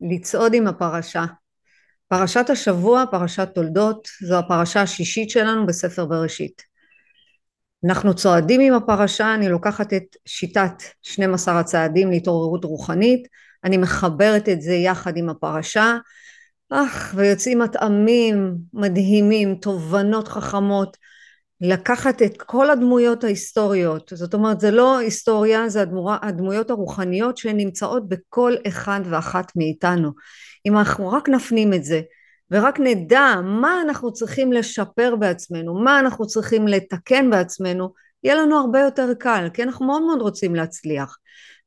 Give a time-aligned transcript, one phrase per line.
[0.00, 1.24] לצעוד עם הפרשה.
[2.08, 6.62] פרשת השבוע, פרשת תולדות, זו הפרשה השישית שלנו בספר בראשית.
[7.84, 13.28] אנחנו צועדים עם הפרשה, אני לוקחת את שיטת 12 הצעדים להתעוררות רוחנית,
[13.64, 15.96] אני מחברת את זה יחד עם הפרשה,
[16.70, 20.96] אך ויוצאים מטעמים מדהימים, תובנות חכמות,
[21.60, 28.08] לקחת את כל הדמויות ההיסטוריות, זאת אומרת זה לא היסטוריה, זה הדמו, הדמויות הרוחניות שנמצאות
[28.08, 30.10] בכל אחד ואחת מאיתנו.
[30.66, 32.00] אם אנחנו רק נפנים את זה
[32.50, 38.80] ורק נדע מה אנחנו צריכים לשפר בעצמנו, מה אנחנו צריכים לתקן בעצמנו, יהיה לנו הרבה
[38.80, 41.18] יותר קל, כי אנחנו מאוד מאוד רוצים להצליח.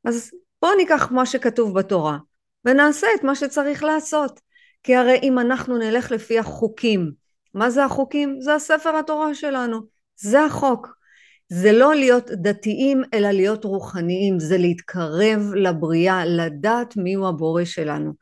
[0.06, 0.32] אז
[0.62, 2.18] בואו ניקח מה שכתוב בתורה
[2.66, 4.40] ונעשה את מה שצריך לעשות.
[4.84, 7.12] כי הרי אם אנחנו נלך לפי החוקים,
[7.54, 8.42] מה זה החוקים?
[8.42, 9.82] זה הספר התורה שלנו,
[10.22, 11.02] זה החוק.
[11.50, 18.14] זה לא להיות דתיים אלא להיות רוחניים, זה להתקרב לבריאה, לדעת מיהו הבורא שלנו.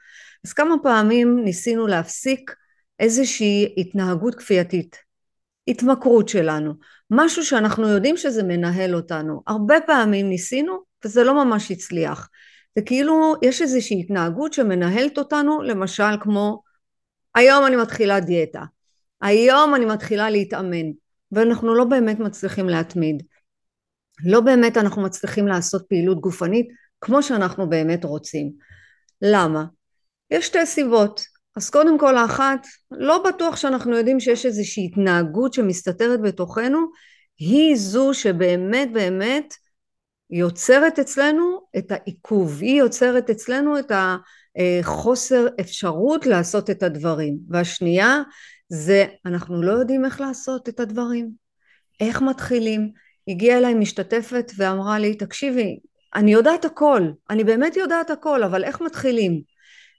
[0.45, 2.55] אז כמה פעמים ניסינו להפסיק
[2.99, 4.97] איזושהי התנהגות כפייתית,
[5.67, 6.73] התמכרות שלנו,
[7.11, 9.41] משהו שאנחנו יודעים שזה מנהל אותנו.
[9.47, 12.29] הרבה פעמים ניסינו וזה לא ממש הצליח.
[12.75, 16.61] זה כאילו יש איזושהי התנהגות שמנהלת אותנו, למשל כמו
[17.35, 18.63] היום אני מתחילה דיאטה,
[19.21, 20.91] היום אני מתחילה להתאמן,
[21.31, 23.23] ואנחנו לא באמת מצליחים להתמיד.
[24.25, 26.67] לא באמת אנחנו מצליחים לעשות פעילות גופנית
[27.01, 28.51] כמו שאנחנו באמת רוצים.
[29.21, 29.65] למה?
[30.31, 31.21] יש שתי סיבות.
[31.55, 36.79] אז קודם כל האחת, לא בטוח שאנחנו יודעים שיש איזושהי התנהגות שמסתתרת בתוכנו,
[37.37, 39.53] היא זו שבאמת באמת
[40.29, 43.91] יוצרת אצלנו את העיכוב, היא יוצרת אצלנו את
[44.55, 47.37] החוסר אפשרות לעשות את הדברים.
[47.49, 48.21] והשנייה
[48.69, 51.31] זה אנחנו לא יודעים איך לעשות את הדברים,
[51.99, 52.91] איך מתחילים.
[53.27, 55.79] הגיעה אליי משתתפת ואמרה לי תקשיבי
[56.15, 59.41] אני יודעת הכל, אני באמת יודעת הכל אבל איך מתחילים?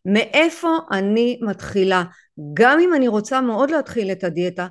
[0.05, 2.05] מאיפה אני מתחילה?
[2.55, 4.67] גם אם אני רוצה מאוד להתחיל את הדיאטה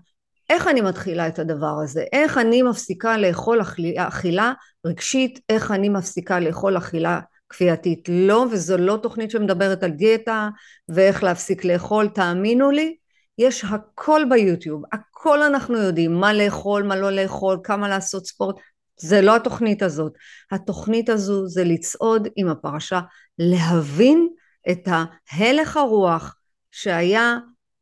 [0.49, 2.03] איך אני מתחילה את הדבר הזה?
[2.13, 3.61] איך אני מפסיקה לאכול
[3.97, 4.53] אכילה
[4.85, 5.39] רגשית?
[5.49, 7.19] איך אני מפסיקה לאכול אכילה
[7.49, 8.09] כפייתית?
[8.11, 10.49] לא, וזו לא תוכנית שמדברת על דיאטה
[10.89, 12.95] ואיך להפסיק לאכול, תאמינו לי,
[13.39, 18.55] יש הכל ביוטיוב, הכל אנחנו יודעים, מה לאכול, מה לא לאכול, כמה לעשות ספורט,
[18.99, 20.13] זה לא התוכנית הזאת.
[20.51, 22.99] התוכנית הזו זה לצעוד עם הפרשה,
[23.39, 24.29] להבין
[24.71, 26.35] את ההלך הרוח
[26.71, 27.37] שהיה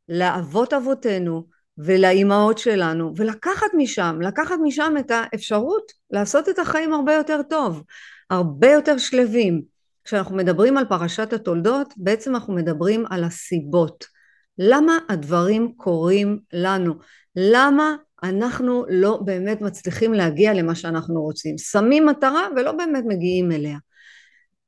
[0.10, 7.42] לאבות אבותינו, ולאימהות שלנו ולקחת משם, לקחת משם את האפשרות לעשות את החיים הרבה יותר
[7.50, 7.84] טוב,
[8.30, 9.62] הרבה יותר שלווים.
[10.04, 14.17] כשאנחנו מדברים על פרשת התולדות בעצם אנחנו מדברים על הסיבות.
[14.60, 16.94] למה הדברים קורים לנו?
[17.36, 21.58] למה אנחנו לא באמת מצליחים להגיע למה שאנחנו רוצים?
[21.58, 23.78] שמים מטרה ולא באמת מגיעים אליה.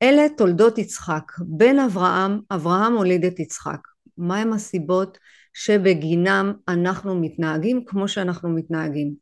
[0.01, 1.31] אלה תולדות יצחק.
[1.39, 3.79] בן אברהם, אברהם הוליד את יצחק.
[4.17, 5.17] מהם הסיבות?
[5.53, 9.13] שבגינם אנחנו מתנהגים כמו שאנחנו מתנהגים.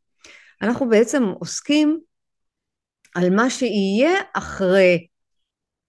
[0.62, 2.00] אנחנו בעצם עוסקים
[3.14, 5.06] על מה שיהיה אחרי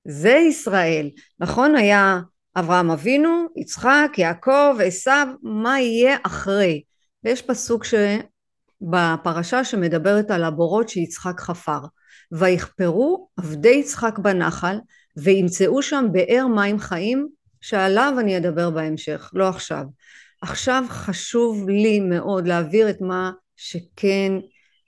[0.08, 1.10] זה ישראל,
[1.40, 1.76] נכון?
[1.76, 2.20] היה
[2.56, 6.84] אברהם אבינו, יצחק, יעקב, עשיו, מה יהיה אחרי?
[7.24, 7.86] ויש פסוק
[8.82, 11.80] בפרשה שמדברת על הבורות שיצחק חפר.
[12.32, 14.78] ויכפרו עבדי יצחק בנחל
[15.18, 17.28] וימצאו שם באר מים חיים
[17.62, 19.84] שעליו אני אדבר בהמשך, לא עכשיו.
[20.42, 24.32] עכשיו חשוב לי מאוד להעביר את מה שכן,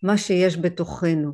[0.03, 1.31] מה שיש בתוכנו.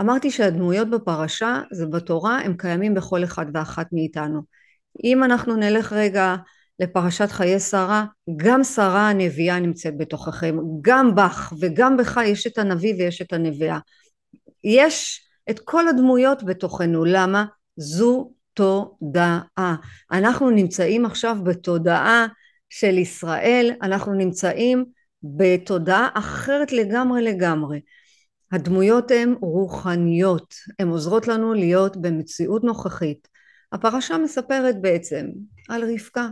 [0.00, 4.42] אמרתי שהדמויות בפרשה זה בתורה הם קיימים בכל אחד ואחת מאיתנו.
[5.04, 6.36] אם אנחנו נלך רגע
[6.80, 8.04] לפרשת חיי שרה,
[8.36, 13.78] גם שרה הנביאה נמצאת בתוככם, גם בך וגם בך יש את הנביא ויש את הנביאה.
[14.64, 17.44] יש את כל הדמויות בתוכנו, למה?
[17.76, 19.76] זו תודעה.
[20.12, 22.26] אנחנו נמצאים עכשיו בתודעה
[22.70, 24.84] של ישראל אנחנו נמצאים
[25.22, 27.80] בתודעה אחרת לגמרי לגמרי.
[28.52, 33.28] הדמויות הן רוחניות, הן עוזרות לנו להיות במציאות נוכחית.
[33.74, 35.26] הפרשה מספרת בעצם
[35.68, 36.28] על רבקה.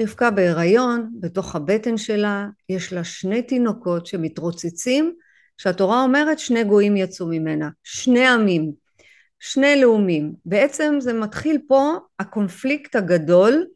[0.00, 5.14] רבקה בהיריון, בתוך הבטן שלה יש לה שני תינוקות שמתרוצצים,
[5.58, 8.72] שהתורה אומרת שני גויים יצאו ממנה, שני עמים,
[9.40, 10.32] שני לאומים.
[10.44, 13.66] בעצם זה מתחיל פה הקונפליקט הגדול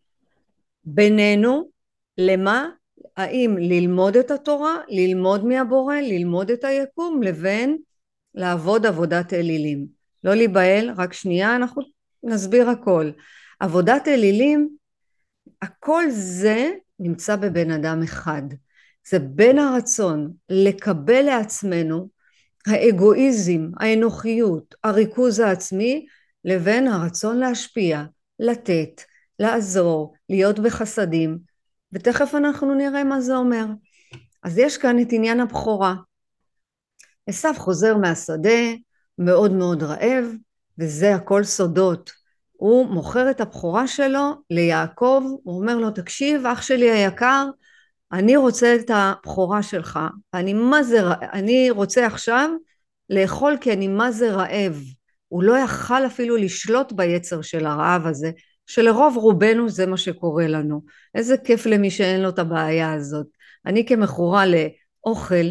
[0.85, 1.71] בינינו
[2.19, 2.69] למה?
[3.17, 7.79] האם ללמוד את התורה, ללמוד מהבורא, ללמוד את היקום, לבין
[8.35, 9.87] לעבוד עבודת אלילים.
[10.25, 11.83] לא להיבהל, רק שנייה, אנחנו
[12.23, 13.11] נסביר הכל.
[13.61, 14.77] עבודת אלילים,
[15.63, 18.43] הכל זה נמצא בבן אדם אחד.
[19.09, 22.09] זה בין הרצון לקבל לעצמנו
[22.67, 26.07] האגואיזם, האנוכיות, הריכוז העצמי,
[26.45, 28.05] לבין הרצון להשפיע,
[28.39, 29.03] לתת,
[29.39, 31.39] לעזור, להיות בחסדים,
[31.93, 33.67] ותכף אנחנו נראה מה זה אומר.
[34.43, 35.95] אז יש כאן את עניין הבכורה.
[37.27, 38.61] עשו חוזר מהשדה,
[39.19, 40.25] מאוד מאוד רעב,
[40.81, 42.11] וזה הכל סודות.
[42.53, 47.47] הוא מוכר את הבכורה שלו ליעקב, הוא אומר לו, תקשיב, אח שלי היקר,
[48.13, 49.99] אני רוצה את הבכורה שלך,
[50.35, 51.01] אני מה זה,
[51.33, 52.51] אני רוצה עכשיו
[53.11, 54.83] לאכול כי אני מה זה רעב.
[55.29, 58.31] הוא לא יכל אפילו לשלוט ביצר של הרעב הזה,
[58.67, 60.83] שלרוב רובנו זה מה שקורה לנו.
[61.15, 63.27] איזה כיף למי שאין לו את הבעיה הזאת.
[63.67, 65.47] אני כמכורה לאוכל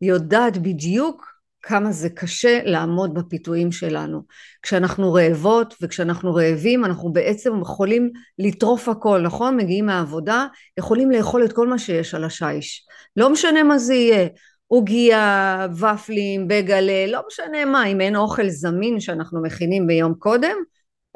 [0.00, 1.29] יודעת בדיוק
[1.62, 4.22] כמה זה קשה לעמוד בפיתויים שלנו.
[4.62, 9.56] כשאנחנו רעבות וכשאנחנו רעבים אנחנו בעצם יכולים לטרוף הכל, נכון?
[9.56, 10.46] מגיעים מהעבודה,
[10.78, 12.86] יכולים לאכול את כל מה שיש על השיש.
[13.16, 14.28] לא משנה מה זה יהיה,
[14.66, 20.56] עוגיה, ופלים, בגלה, לא משנה מה, אם אין אוכל זמין שאנחנו מכינים ביום קודם,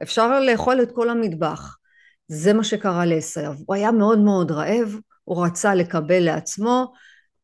[0.02, 1.76] אפשר לאכול את כל המטבח.
[2.28, 3.40] זה מה שקרה לעשו.
[3.66, 6.92] הוא היה מאוד מאוד רעב, הוא רצה לקבל לעצמו,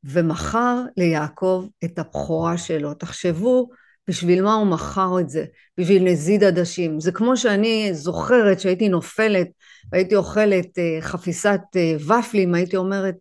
[0.04, 2.94] ומכר ליעקב את הבכורה שלו.
[2.94, 3.68] תחשבו
[4.08, 5.44] בשביל מה הוא מכר את זה,
[5.78, 7.00] בשביל נזיד עדשים.
[7.00, 9.48] זה כמו שאני זוכרת שהייתי נופלת
[9.92, 13.14] והייתי אוכלת אה, חפיסת אה, ופלים, הייתי אומרת,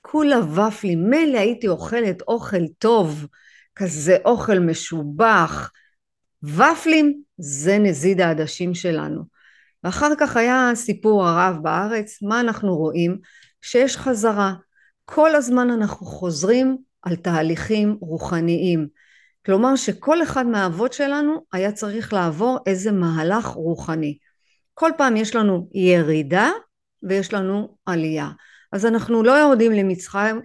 [0.00, 3.26] כולה ופלים, מילא הייתי אוכלת אוכל טוב,
[3.74, 5.70] כזה אוכל משובח.
[6.42, 9.22] ופלים זה נזיד העדשים שלנו.
[9.84, 13.18] ואחר כך היה סיפור הרב בארץ, מה אנחנו רואים?
[13.62, 14.54] שיש חזרה.
[15.04, 18.88] כל הזמן אנחנו חוזרים על תהליכים רוחניים.
[19.46, 24.18] כלומר שכל אחד מהאבות שלנו היה צריך לעבור איזה מהלך רוחני.
[24.74, 26.50] כל פעם יש לנו ירידה
[27.02, 28.30] ויש לנו עלייה.
[28.72, 30.40] אז אנחנו לא יורדים למצרים,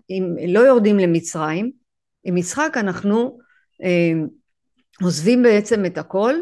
[0.48, 1.72] לא יורדים למצרים,
[2.24, 3.40] עם יצחק אנחנו
[3.84, 4.12] אה,
[5.02, 6.34] עוזבים בעצם את הכל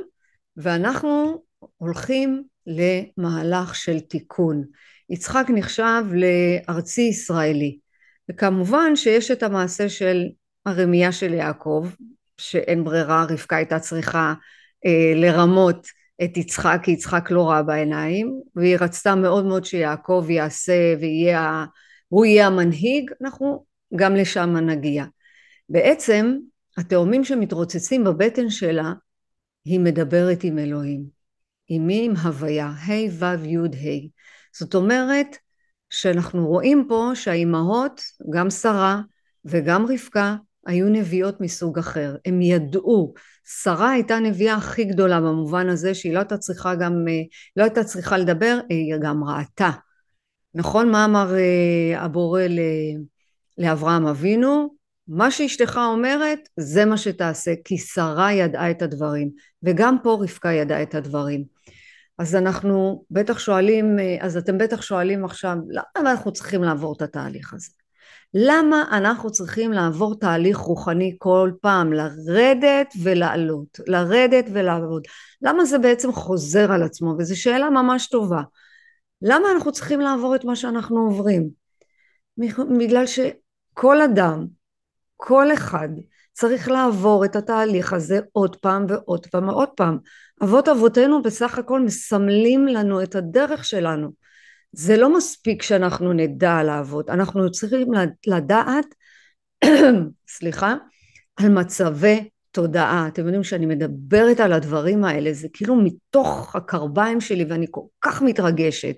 [0.58, 1.44] ואנחנו
[1.78, 4.64] הולכים למהלך של תיקון.
[5.10, 7.78] יצחק נחשב לארצי ישראלי.
[8.30, 10.24] וכמובן שיש את המעשה של
[10.66, 11.88] הרמייה של יעקב,
[12.38, 14.34] שאין ברירה, רבקה הייתה צריכה
[14.86, 15.88] אה, לרמות
[16.24, 21.66] את יצחק, כי יצחק לא ראה בעיניים, והיא רצתה מאוד מאוד שיעקב יעשה ויהיה,
[22.08, 23.66] הוא יהיה המנהיג, אנחנו
[23.96, 25.06] גם לשם נגיע.
[25.70, 26.38] בעצם
[26.78, 28.94] התאומים שמתרוצצים בבטן שלה,
[29.66, 31.04] היא מדברת עם אלוהים.
[31.68, 32.06] עם מי?
[32.06, 34.08] עם הוויה, ה' ו' י' ה'.
[34.54, 35.38] זאת אומרת,
[35.90, 39.02] שאנחנו רואים פה שהאימהות, גם שרה
[39.46, 40.36] וגם רבקה,
[40.68, 42.16] היו נביאות מסוג אחר.
[42.26, 43.14] הם ידעו.
[43.64, 47.06] שרה הייתה נביאה הכי גדולה במובן הזה שהיא לא הייתה צריכה גם,
[47.56, 49.70] לא הייתה צריכה לדבר, היא גם ראתה.
[50.54, 52.42] נכון מה אמר אה, הבורא
[53.58, 54.76] לאברהם אבינו?
[55.08, 59.30] מה שאשתך אומרת זה מה שתעשה כי שרה ידעה את הדברים
[59.64, 61.44] וגם פה רבקה ידעה את הדברים
[62.18, 67.54] אז אנחנו בטח שואלים, אז אתם בטח שואלים עכשיו, למה אנחנו צריכים לעבור את התהליך
[67.54, 67.70] הזה?
[68.34, 75.04] למה אנחנו צריכים לעבור תהליך רוחני כל פעם, לרדת ולעלות, לרדת ולעבוד?
[75.42, 77.16] למה זה בעצם חוזר על עצמו?
[77.20, 78.42] וזו שאלה ממש טובה.
[79.22, 81.50] למה אנחנו צריכים לעבור את מה שאנחנו עוברים?
[82.80, 84.46] בגלל שכל אדם,
[85.16, 85.90] כל אחד,
[86.34, 89.98] צריך לעבור את התהליך הזה עוד פעם ועוד פעם ועוד פעם.
[90.44, 94.12] אבות אבותינו בסך הכל מסמלים לנו את הדרך שלנו.
[94.72, 97.88] זה לא מספיק שאנחנו נדע לעבוד, אנחנו צריכים
[98.28, 98.86] לדעת,
[100.38, 100.76] סליחה,
[101.36, 103.08] על מצבי תודעה.
[103.08, 108.22] אתם יודעים שאני מדברת על הדברים האלה, זה כאילו מתוך הקרביים שלי ואני כל כך
[108.22, 108.96] מתרגשת.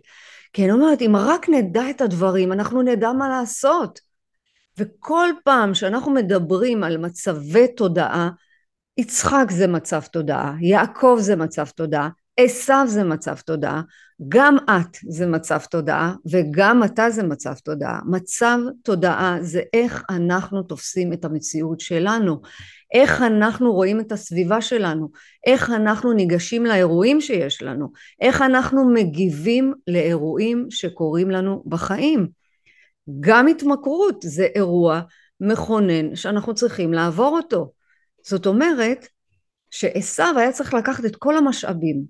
[0.53, 3.99] כי אני אומרת, אם רק נדע את הדברים, אנחנו נדע מה לעשות.
[4.77, 8.29] וכל פעם שאנחנו מדברים על מצבי תודעה,
[8.99, 13.81] יצחק זה מצב תודעה, יעקב זה מצב תודעה, עשיו זה מצב תודעה,
[14.27, 17.99] גם את זה מצב תודעה וגם אתה זה מצב תודעה.
[18.05, 22.41] מצב תודעה זה איך אנחנו תופסים את המציאות שלנו,
[22.93, 25.09] איך אנחנו רואים את הסביבה שלנו,
[25.45, 27.91] איך אנחנו ניגשים לאירועים שיש לנו,
[28.21, 32.27] איך אנחנו מגיבים לאירועים שקורים לנו בחיים.
[33.19, 35.01] גם התמכרות זה אירוע
[35.41, 37.78] מכונן שאנחנו צריכים לעבור אותו.
[38.23, 39.07] זאת אומרת
[39.71, 42.03] שעשו היה צריך לקחת את כל המשאבים.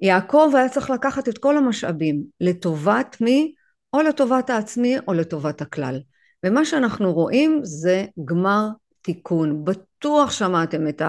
[0.00, 3.54] יעקב היה צריך לקחת את כל המשאבים לטובת מי?
[3.92, 6.00] או לטובת העצמי או לטובת הכלל.
[6.46, 8.68] ומה שאנחנו רואים זה גמר
[9.02, 9.64] תיקון.
[9.64, 11.02] בטוח שמעתם את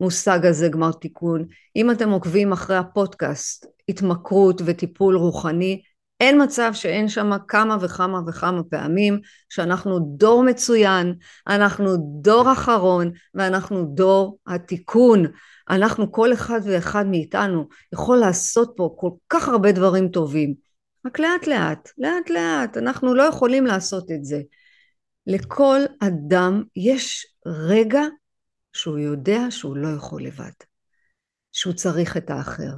[0.00, 1.46] המושג הזה גמר תיקון.
[1.76, 5.82] אם אתם עוקבים אחרי הפודקאסט התמכרות וטיפול רוחני,
[6.20, 11.14] אין מצב שאין שם כמה וכמה וכמה פעמים שאנחנו דור מצוין,
[11.46, 15.24] אנחנו דור אחרון ואנחנו דור התיקון.
[15.70, 20.54] אנחנו, כל אחד ואחד מאיתנו יכול לעשות פה כל כך הרבה דברים טובים.
[21.06, 24.40] רק לאט לאט, לאט לאט, אנחנו לא יכולים לעשות את זה.
[25.26, 28.02] לכל אדם יש רגע
[28.72, 30.50] שהוא יודע שהוא לא יכול לבד,
[31.52, 32.70] שהוא צריך את האחר.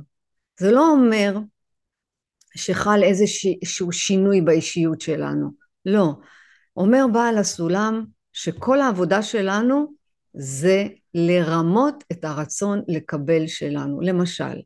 [0.61, 1.39] זה לא אומר
[2.59, 5.51] שחל איזשהו שינוי באישיות שלנו,
[5.87, 6.13] לא.
[6.77, 9.95] אומר בעל הסולם שכל העבודה שלנו
[10.35, 14.01] זה לרמות את הרצון לקבל שלנו.
[14.01, 14.61] למשל,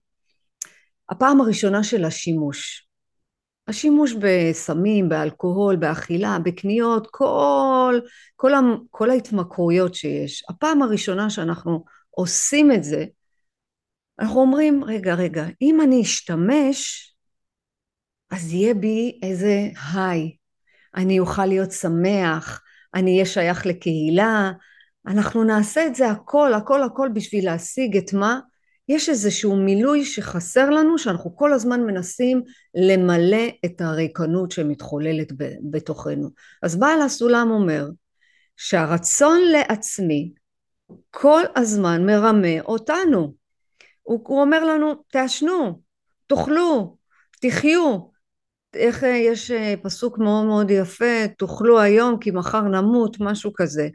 [1.10, 2.88] הפעם הראשונה של השימוש.
[3.68, 8.00] השימוש בסמים, באלכוהול, באכילה, בקניות, כל,
[8.36, 8.52] כל,
[8.90, 10.44] כל ההתמכרויות שיש.
[10.48, 13.04] הפעם הראשונה שאנחנו עושים את זה,
[14.18, 17.11] אנחנו אומרים, רגע, רגע, אם אני אשתמש,
[18.32, 20.36] אז יהיה בי איזה היי.
[20.96, 22.62] אני אוכל להיות שמח,
[22.94, 24.52] אני אהיה שייך לקהילה,
[25.06, 28.40] אנחנו נעשה את זה הכל, הכל, הכל בשביל להשיג את מה?
[28.88, 32.42] יש איזשהו מילוי שחסר לנו, שאנחנו כל הזמן מנסים
[32.74, 35.32] למלא את הריקנות שמתחוללת
[35.70, 36.28] בתוכנו.
[36.62, 37.86] אז בעל הסולם אומר
[38.56, 40.32] שהרצון לעצמי
[41.10, 43.34] כל הזמן מרמה אותנו.
[44.02, 45.80] הוא, הוא אומר לנו, תעשנו,
[46.26, 46.96] תאכלו,
[47.40, 48.11] תחיו.
[48.76, 49.50] איך יש
[49.82, 53.88] פסוק מאוד מאוד יפה, תאכלו היום כי מחר נמות, משהו כזה.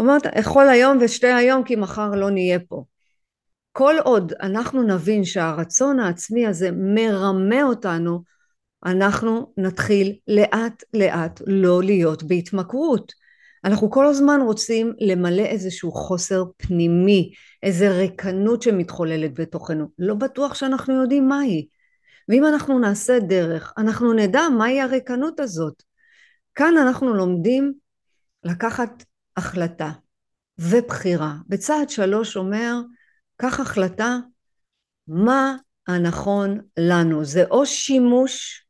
[0.00, 2.84] אמרת, אכול היום ושתי היום כי מחר לא נהיה פה.
[3.72, 8.22] כל עוד אנחנו נבין שהרצון העצמי הזה מרמה אותנו,
[8.86, 13.12] אנחנו נתחיל לאט לאט לא להיות בהתמכרות.
[13.64, 17.32] אנחנו כל הזמן רוצים למלא איזשהו חוסר פנימי,
[17.62, 19.86] איזו ריקנות שמתחוללת בתוכנו.
[19.98, 21.66] לא בטוח שאנחנו יודעים מהי.
[22.28, 25.82] ואם אנחנו נעשה דרך, אנחנו נדע מהי הריקנות הזאת.
[26.54, 27.72] כאן אנחנו לומדים
[28.44, 29.04] לקחת
[29.36, 29.90] החלטה
[30.58, 31.34] ובחירה.
[31.48, 32.74] בצעד שלוש אומר,
[33.36, 34.16] קח החלטה
[35.08, 35.56] מה
[35.88, 37.24] הנכון לנו.
[37.24, 38.64] זה או שימוש,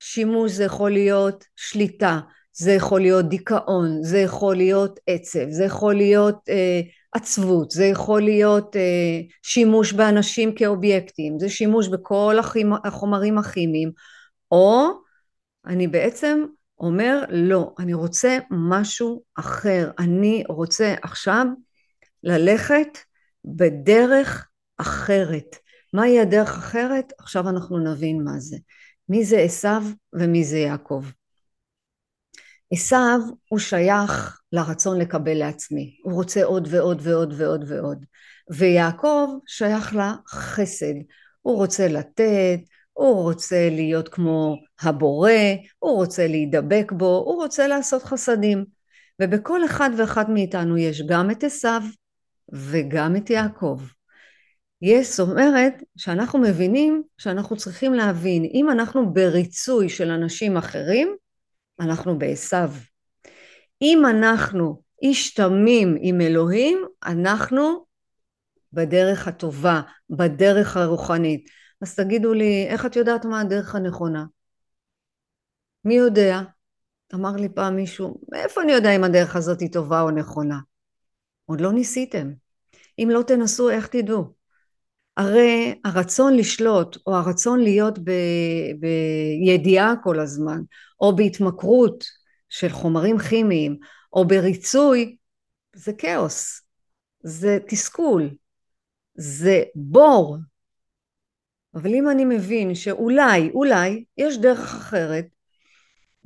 [0.00, 2.20] שימוש זה יכול להיות שליטה,
[2.52, 6.80] זה יכול להיות דיכאון, זה יכול להיות עצב, זה יכול להיות אה,
[7.12, 12.36] עצבות, זה יכול להיות אה, שימוש באנשים כאובייקטים, זה שימוש בכל
[12.84, 13.92] החומרים הכימיים,
[14.50, 14.88] או
[15.66, 16.44] אני בעצם
[16.78, 21.46] אומר לא, אני רוצה משהו אחר, אני רוצה עכשיו
[22.22, 22.98] ללכת
[23.44, 24.48] בדרך
[24.78, 25.56] אחרת.
[25.92, 27.12] מהי הדרך אחרת?
[27.18, 28.56] עכשיו אנחנו נבין מה זה.
[29.08, 31.04] מי זה עשיו ומי זה יעקב.
[32.72, 38.04] עשיו הוא שייך לרצון לקבל לעצמי, הוא רוצה עוד ועוד ועוד ועוד ועוד.
[38.50, 40.94] ויעקב שייך לחסד,
[41.40, 42.60] הוא רוצה לתת,
[42.92, 45.30] הוא רוצה להיות כמו הבורא,
[45.78, 48.64] הוא רוצה להידבק בו, הוא רוצה לעשות חסדים.
[49.22, 51.82] ובכל אחד ואחד מאיתנו יש גם את עשיו
[52.52, 53.80] וגם את יעקב.
[54.82, 61.16] יש, זאת אומרת שאנחנו מבינים שאנחנו צריכים להבין, אם אנחנו בריצוי של אנשים אחרים,
[61.80, 62.70] אנחנו בעשיו.
[63.82, 67.84] אם אנחנו איש תמים עם אלוהים, אנחנו
[68.72, 71.48] בדרך הטובה, בדרך הרוחנית.
[71.80, 74.24] אז תגידו לי, איך את יודעת מה הדרך הנכונה?
[75.84, 76.40] מי יודע?
[77.14, 80.58] אמר לי פעם מישהו, מאיפה אני יודע אם הדרך הזאת היא טובה או נכונה?
[81.46, 82.32] עוד לא ניסיתם.
[82.98, 84.39] אם לא תנסו, איך תדעו?
[85.20, 88.10] הרי הרצון לשלוט, או הרצון להיות ב,
[88.80, 90.60] בידיעה כל הזמן,
[91.00, 92.04] או בהתמכרות
[92.48, 93.76] של חומרים כימיים,
[94.12, 95.16] או בריצוי,
[95.74, 96.62] זה כאוס,
[97.22, 98.30] זה תסכול,
[99.14, 100.36] זה בור,
[101.74, 105.26] אבל אם אני מבין שאולי, אולי, יש דרך אחרת,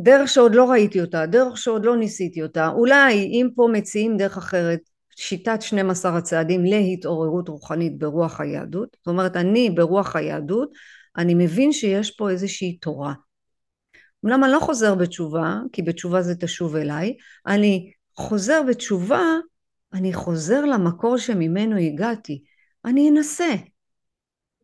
[0.00, 4.36] דרך שעוד לא ראיתי אותה, דרך שעוד לא ניסיתי אותה, אולי אם פה מציעים דרך
[4.36, 4.80] אחרת,
[5.16, 10.72] שיטת 12 הצעדים להתעוררות רוחנית ברוח היהדות, זאת אומרת אני ברוח היהדות,
[11.16, 13.14] אני מבין שיש פה איזושהי תורה.
[14.24, 17.16] אמנם אני לא חוזר בתשובה, כי בתשובה זה תשוב אליי,
[17.46, 19.22] אני חוזר בתשובה,
[19.92, 22.42] אני חוזר למקור שממנו הגעתי,
[22.84, 23.54] אני אנסה,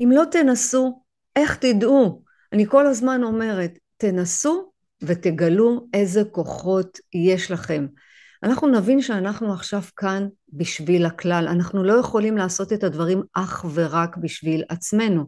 [0.01, 1.03] אם לא תנסו,
[1.37, 2.23] איך תדעו?
[2.53, 7.87] אני כל הזמן אומרת, תנסו ותגלו איזה כוחות יש לכם.
[8.43, 14.17] אנחנו נבין שאנחנו עכשיו כאן בשביל הכלל, אנחנו לא יכולים לעשות את הדברים אך ורק
[14.17, 15.25] בשביל עצמנו.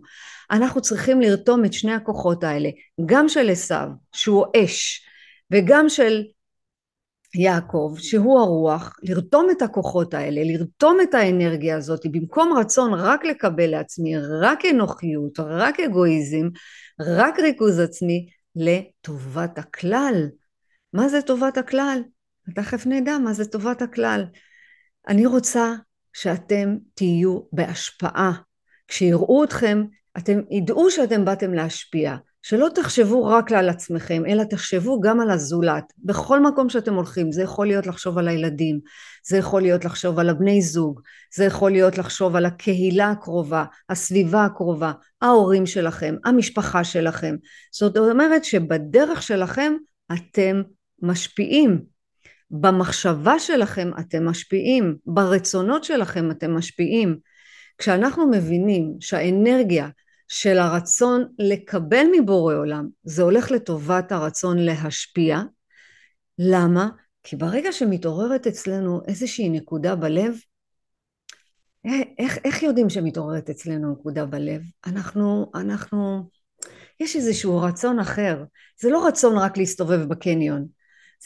[0.50, 2.69] אנחנו צריכים לרתום את שני הכוחות האלה,
[3.07, 5.07] גם של עשיו, שהוא אש,
[5.50, 6.23] וגם של
[7.35, 13.67] יעקב, שהוא הרוח, לרתום את הכוחות האלה, לרתום את האנרגיה הזאת, במקום רצון רק לקבל
[13.67, 16.49] לעצמי, רק אנוכיות, רק אגואיזם,
[17.00, 18.26] רק ריכוז עצמי,
[18.57, 20.29] לטובת הכלל.
[20.93, 22.02] מה זה טובת הכלל?
[22.55, 24.25] תכף נדע מה זה טובת הכלל.
[25.09, 25.75] אני רוצה
[26.12, 28.32] שאתם תהיו בהשפעה.
[28.88, 29.85] כשיראו אתכם,
[30.18, 32.16] אתם ידעו שאתם באתם להשפיע.
[32.42, 35.92] שלא תחשבו רק על עצמכם, אלא תחשבו גם על הזולת.
[35.99, 38.80] בכל מקום שאתם הולכים, זה יכול להיות לחשוב על הילדים,
[39.28, 41.00] זה יכול להיות לחשוב על הבני זוג,
[41.35, 44.92] זה יכול להיות לחשוב על הקהילה הקרובה, הסביבה הקרובה,
[45.23, 47.37] ההורים שלכם, המשפחה שלכם.
[47.73, 49.73] זאת אומרת שבדרך שלכם
[50.12, 50.62] אתם
[51.02, 51.91] משפיעים.
[52.52, 57.16] במחשבה שלכם אתם משפיעים, ברצונות שלכם אתם משפיעים.
[57.78, 59.88] כשאנחנו מבינים שהאנרגיה
[60.28, 65.40] של הרצון לקבל מבורא עולם, זה הולך לטובת הרצון להשפיע.
[66.38, 66.88] למה?
[67.23, 70.35] כי ברגע שמתעוררת אצלנו איזושהי נקודה בלב,
[72.18, 74.62] איך, איך יודעים שמתעוררת אצלנו נקודה בלב?
[74.87, 76.28] אנחנו, אנחנו,
[77.00, 78.44] יש איזשהו רצון אחר.
[78.80, 80.66] זה לא רצון רק להסתובב בקניון.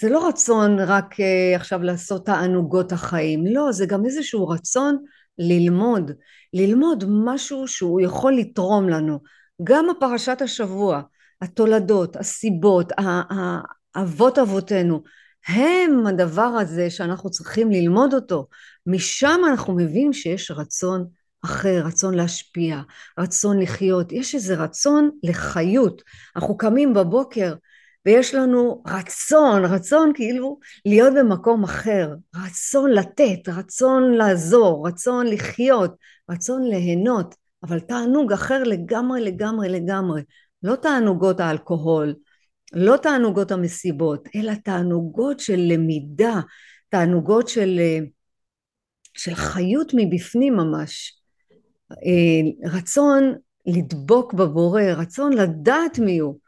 [0.00, 3.46] זה לא רצון רק uh, עכשיו לעשות תענוגות החיים.
[3.46, 4.96] לא, זה גם איזשהו רצון
[5.38, 6.10] ללמוד,
[6.52, 9.18] ללמוד משהו שהוא יכול לתרום לנו.
[9.64, 11.02] גם הפרשת השבוע,
[11.42, 12.92] התולדות, הסיבות,
[13.96, 15.02] אבות אבותינו,
[15.48, 18.46] הם הדבר הזה שאנחנו צריכים ללמוד אותו.
[18.86, 21.06] משם אנחנו מבינים שיש רצון
[21.44, 22.80] אחר, רצון להשפיע,
[23.18, 26.02] רצון לחיות, יש איזה רצון לחיות.
[26.36, 27.54] אנחנו קמים בבוקר
[28.06, 32.14] ויש לנו רצון, רצון כאילו להיות במקום אחר,
[32.46, 35.94] רצון לתת, רצון לעזור, רצון לחיות,
[36.30, 40.22] רצון ליהנות, אבל תענוג אחר לגמרי לגמרי לגמרי,
[40.62, 42.14] לא תענוגות האלכוהול,
[42.72, 46.40] לא תענוגות המסיבות, אלא תענוגות של למידה,
[46.88, 47.80] תענוגות של,
[49.14, 51.20] של חיות מבפנים ממש,
[51.92, 53.34] אה, רצון
[53.66, 56.38] לדבוק בבורא, רצון לדעת מי הוא,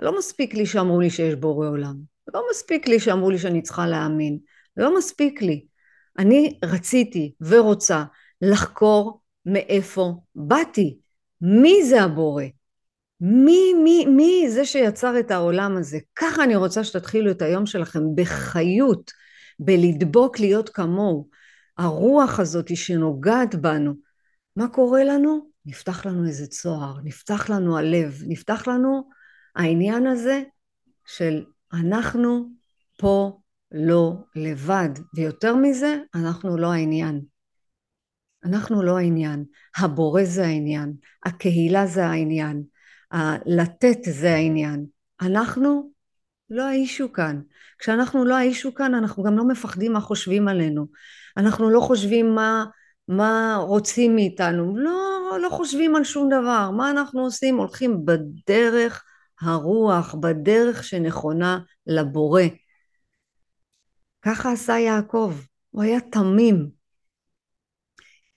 [0.00, 1.96] לא מספיק לי שאמרו לי שיש בורא עולם.
[2.34, 4.38] לא מספיק לי שאמרו לי שאני צריכה להאמין.
[4.76, 5.66] לא מספיק לי.
[6.18, 8.04] אני רציתי ורוצה
[8.42, 10.98] לחקור מאיפה באתי.
[11.40, 12.44] מי זה הבורא?
[13.20, 15.98] מי, מי, מי זה שיצר את העולם הזה?
[16.16, 19.10] ככה אני רוצה שתתחילו את היום שלכם בחיות,
[19.58, 21.28] בלדבוק להיות כמוהו.
[21.78, 23.94] הרוח הזאת שנוגעת בנו.
[24.56, 25.50] מה קורה לנו?
[25.66, 29.08] נפתח לנו איזה צוהר, נפתח לנו הלב, נפתח לנו
[29.56, 30.42] העניין הזה
[31.06, 32.48] של אנחנו
[32.98, 33.40] פה
[33.72, 37.20] לא לבד, ויותר מזה, אנחנו לא העניין.
[38.44, 39.44] אנחנו לא העניין,
[39.76, 40.92] הבורא זה העניין,
[41.24, 42.62] הקהילה זה העניין,
[43.46, 44.86] לתת זה העניין.
[45.20, 45.90] אנחנו
[46.50, 47.40] לא האישו כאן.
[47.78, 50.86] כשאנחנו לא האישו כאן, אנחנו גם לא מפחדים מה חושבים עלינו.
[51.36, 52.64] אנחנו לא חושבים מה,
[53.08, 54.76] מה רוצים מאיתנו.
[54.76, 56.70] לא, לא חושבים על שום דבר.
[56.70, 57.56] מה אנחנו עושים?
[57.56, 59.04] הולכים בדרך
[59.40, 62.42] הרוח בדרך שנכונה לבורא.
[64.22, 65.34] ככה עשה יעקב,
[65.70, 66.70] הוא היה תמים.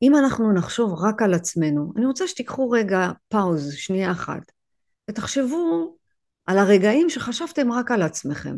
[0.02, 4.52] אם אנחנו נחשוב רק על עצמנו, אני רוצה שתיקחו רגע פאוז, שנייה אחת,
[5.10, 5.98] ותחשבו
[6.46, 8.56] על הרגעים שחשבתם רק על עצמכם.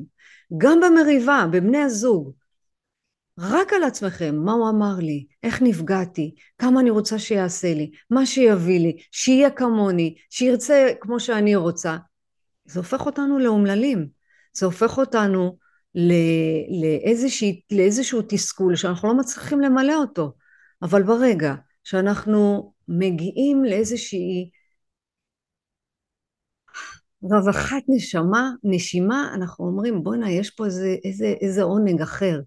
[0.58, 2.34] גם במריבה, בבני הזוג,
[3.40, 8.26] רק על עצמכם, מה הוא אמר לי, איך נפגעתי, כמה אני רוצה שיעשה לי, מה
[8.26, 11.98] שיביא לי, שיהיה כמוני, שירצה כמו שאני רוצה.
[12.70, 14.08] זה הופך אותנו לאומללים,
[14.54, 15.58] זה הופך אותנו
[16.82, 20.34] לאיזושהי, לאיזשהו תסכול שאנחנו לא מצליחים למלא אותו,
[20.82, 24.50] אבל ברגע שאנחנו מגיעים לאיזושהי
[27.24, 32.40] רווחת נשמה, נשימה, אנחנו אומרים בואנה יש פה איזה, איזה, איזה עונג אחר,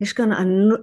[0.00, 0.30] יש כאן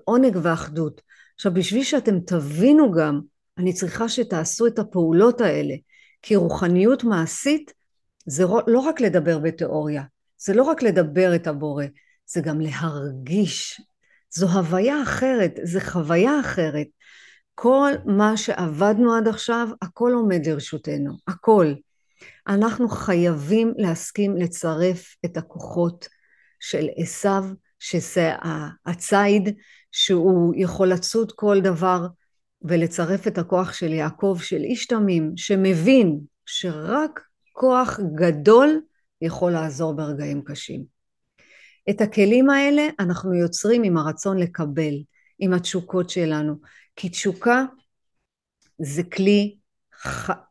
[0.06, 1.01] עונג ואחדות.
[1.36, 3.21] עכשיו בשביל שאתם תבינו גם,
[3.58, 5.73] אני צריכה שתעשו את הפעולות האלה,
[6.21, 7.80] כי רוחניות מעשית
[8.25, 10.03] זה לא רק לדבר בתיאוריה,
[10.38, 11.86] זה לא רק לדבר את הבורא,
[12.25, 13.81] זה גם להרגיש.
[14.34, 16.88] זו הוויה אחרת, זו חוויה אחרת.
[17.55, 21.73] כל מה שעבדנו עד עכשיו, הכל עומד לרשותנו, הכל.
[22.47, 26.07] אנחנו חייבים להסכים לצרף את הכוחות
[26.60, 27.43] של עשיו,
[27.79, 28.31] שזה
[28.86, 29.55] הציד,
[29.91, 32.07] שהוא יכול לצוד כל דבר,
[32.62, 37.19] ולצרף את הכוח של יעקב, של איש תמים, שמבין שרק
[37.51, 38.81] כוח גדול
[39.21, 40.83] יכול לעזור ברגעים קשים.
[41.89, 44.93] את הכלים האלה אנחנו יוצרים עם הרצון לקבל,
[45.39, 46.55] עם התשוקות שלנו,
[46.95, 47.65] כי תשוקה
[48.81, 49.57] זה כלי,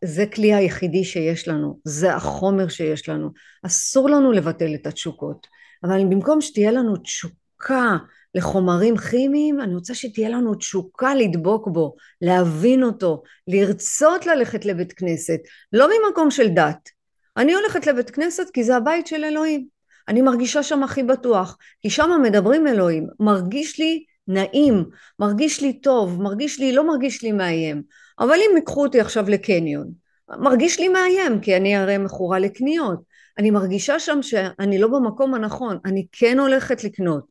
[0.05, 3.31] זה כלי היחידי שיש לנו, זה החומר שיש לנו,
[3.67, 5.47] אסור לנו לבטל את התשוקות,
[5.85, 7.97] אבל במקום שתהיה לנו תשוקה
[8.35, 15.41] לחומרים כימיים, אני רוצה שתהיה לנו תשוקה לדבוק בו, להבין אותו, לרצות ללכת לבית כנסת,
[15.73, 16.91] לא ממקום של דת,
[17.37, 19.67] אני הולכת לבית כנסת כי זה הבית של אלוהים.
[20.09, 24.85] אני מרגישה שם הכי בטוח, כי שם מדברים אלוהים, מרגיש לי נעים,
[25.19, 27.83] מרגיש לי טוב, מרגיש לי, לא מרגיש לי מאיים.
[28.19, 29.91] אבל אם ייקחו אותי עכשיו לקניון,
[30.29, 33.01] מרגיש לי מאיים, כי אני הרי מכורה לקניות.
[33.39, 37.25] אני מרגישה שם שאני לא במקום הנכון, אני כן הולכת לקנות,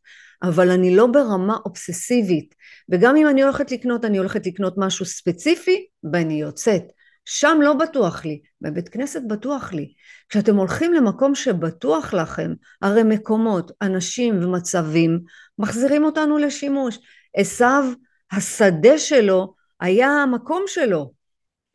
[0.44, 2.56] אבל אני לא ברמה אובססיבית.
[2.90, 6.84] וגם אם אני הולכת לקנות, אני הולכת לקנות משהו ספציפי, ואני יוצאת.
[7.26, 9.94] שם לא בטוח לי, בבית כנסת בטוח לי.
[10.30, 15.20] כשאתם הולכים למקום שבטוח לכם, הרי מקומות, אנשים ומצבים
[15.60, 17.00] מחזירים אותנו לשימוש.
[17.36, 17.84] עשיו,
[18.32, 21.12] השדה שלו היה המקום שלו.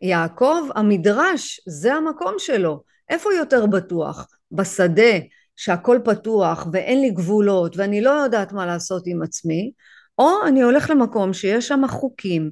[0.01, 2.83] יעקב, המדרש, זה המקום שלו.
[3.09, 4.29] איפה יותר בטוח?
[4.53, 5.19] בשדה
[5.57, 9.73] שהכל פתוח ואין לי גבולות ואני לא יודעת מה לעשות עם עצמי,
[10.19, 12.51] או אני הולך למקום שיש שם חוקים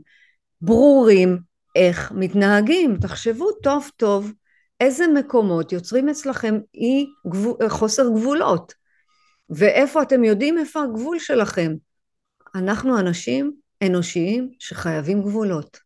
[0.61, 1.39] ברורים
[1.77, 2.97] איך מתנהגים.
[2.97, 4.33] תחשבו טוב טוב
[4.81, 8.75] איזה מקומות יוצרים אצלכם אי גבול, חוסר גבולות
[9.51, 11.73] ואיפה אתם יודעים איפה הגבול שלכם.
[12.55, 13.53] אנחנו אנשים
[13.87, 15.79] אנושיים שחייבים גבולות.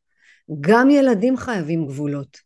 [0.61, 2.37] גם ילדים חייבים גבולות.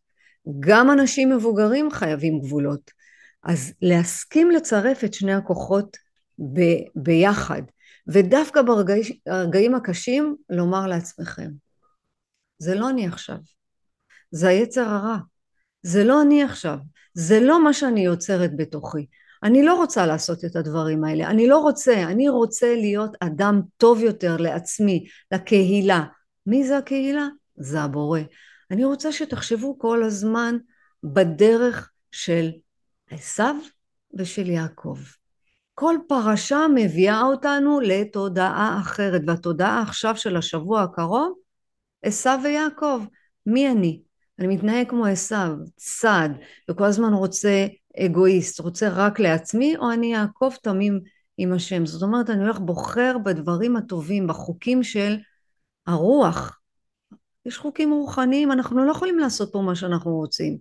[0.59, 3.00] גם אנשים מבוגרים חייבים גבולות.
[3.43, 5.97] אז להסכים לצרף את שני הכוחות
[6.53, 7.61] ב- ביחד,
[8.07, 11.51] ודווקא ברגעים הקשים לומר לעצמכם,
[12.57, 13.37] זה לא אני עכשיו,
[14.31, 15.17] זה היצר הרע,
[15.83, 16.77] זה לא אני עכשיו,
[17.13, 19.05] זה לא מה שאני יוצרת בתוכי.
[19.43, 23.99] אני לא רוצה לעשות את הדברים האלה, אני לא רוצה, אני רוצה להיות אדם טוב
[23.99, 26.03] יותר לעצמי, לקהילה.
[26.45, 27.27] מי זה הקהילה?
[27.55, 28.19] זה הבורא.
[28.71, 30.57] אני רוצה שתחשבו כל הזמן
[31.03, 32.51] בדרך של
[33.11, 33.55] עשיו
[34.17, 34.97] ושל יעקב.
[35.73, 41.33] כל פרשה מביאה אותנו לתודעה אחרת, והתודעה עכשיו של השבוע הקרוב,
[42.03, 43.01] עשיו ויעקב.
[43.45, 44.01] מי אני?
[44.39, 46.29] אני מתנהג כמו עשיו, צד,
[46.69, 47.67] וכל הזמן רוצה
[47.99, 50.99] אגואיסט, רוצה רק לעצמי, או אני יעקב תמים
[51.37, 51.85] עם השם.
[51.85, 55.17] זאת אומרת, אני הולך בוחר בדברים הטובים, בחוקים של
[55.87, 56.59] הרוח.
[57.45, 60.57] יש חוקים רוחניים, אנחנו לא יכולים לעשות פה מה שאנחנו רוצים.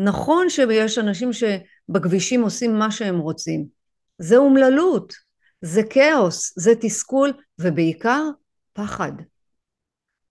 [0.00, 3.66] נכון שיש אנשים שבכבישים עושים מה שהם רוצים.
[4.18, 5.12] זה אומללות,
[5.62, 8.24] זה כאוס, זה תסכול, ובעיקר
[8.72, 9.12] פחד.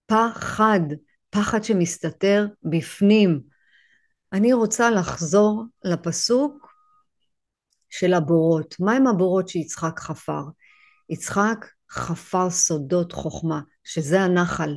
[0.06, 0.80] פחד,
[1.30, 3.40] פחד שמסתתר בפנים.
[4.32, 6.74] אני רוצה לחזור לפסוק
[7.90, 8.74] של הבורות.
[8.80, 10.42] מהם הבורות שיצחק חפר?
[11.10, 14.76] יצחק חפר סודות חוכמה, שזה הנחל,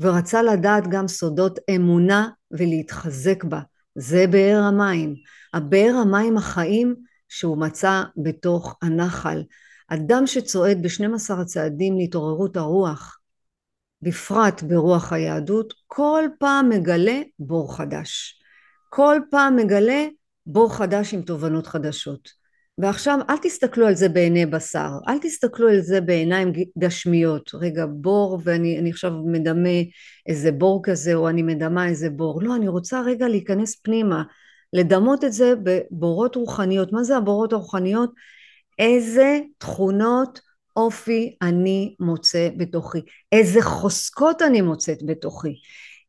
[0.00, 3.60] ורצה לדעת גם סודות אמונה ולהתחזק בה.
[3.96, 5.14] זה באר המים.
[5.54, 6.94] הבאר המים החיים
[7.28, 9.42] שהוא מצא בתוך הנחל.
[9.88, 13.18] אדם שצועד ב-12 הצעדים להתעוררות הרוח,
[14.02, 18.40] בפרט ברוח היהדות, כל פעם מגלה בור חדש.
[18.88, 20.06] כל פעם מגלה
[20.46, 22.45] בור חדש עם תובנות חדשות.
[22.78, 28.38] ועכשיו אל תסתכלו על זה בעיני בשר, אל תסתכלו על זה בעיניים גשמיות, רגע בור
[28.44, 29.68] ואני עכשיו מדמה
[30.26, 34.22] איזה בור כזה או אני מדמה איזה בור, לא אני רוצה רגע להיכנס פנימה,
[34.72, 38.10] לדמות את זה בבורות רוחניות, מה זה הבורות הרוחניות?
[38.78, 40.40] איזה תכונות
[40.76, 42.98] אופי אני מוצא בתוכי,
[43.32, 45.54] איזה חוזקות אני מוצאת בתוכי,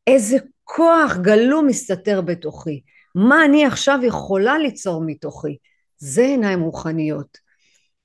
[0.07, 2.81] איזה כוח גלום מסתתר בתוכי,
[3.15, 5.57] מה אני עכשיו יכולה ליצור מתוכי,
[5.97, 7.37] זה עיניים רוחניות.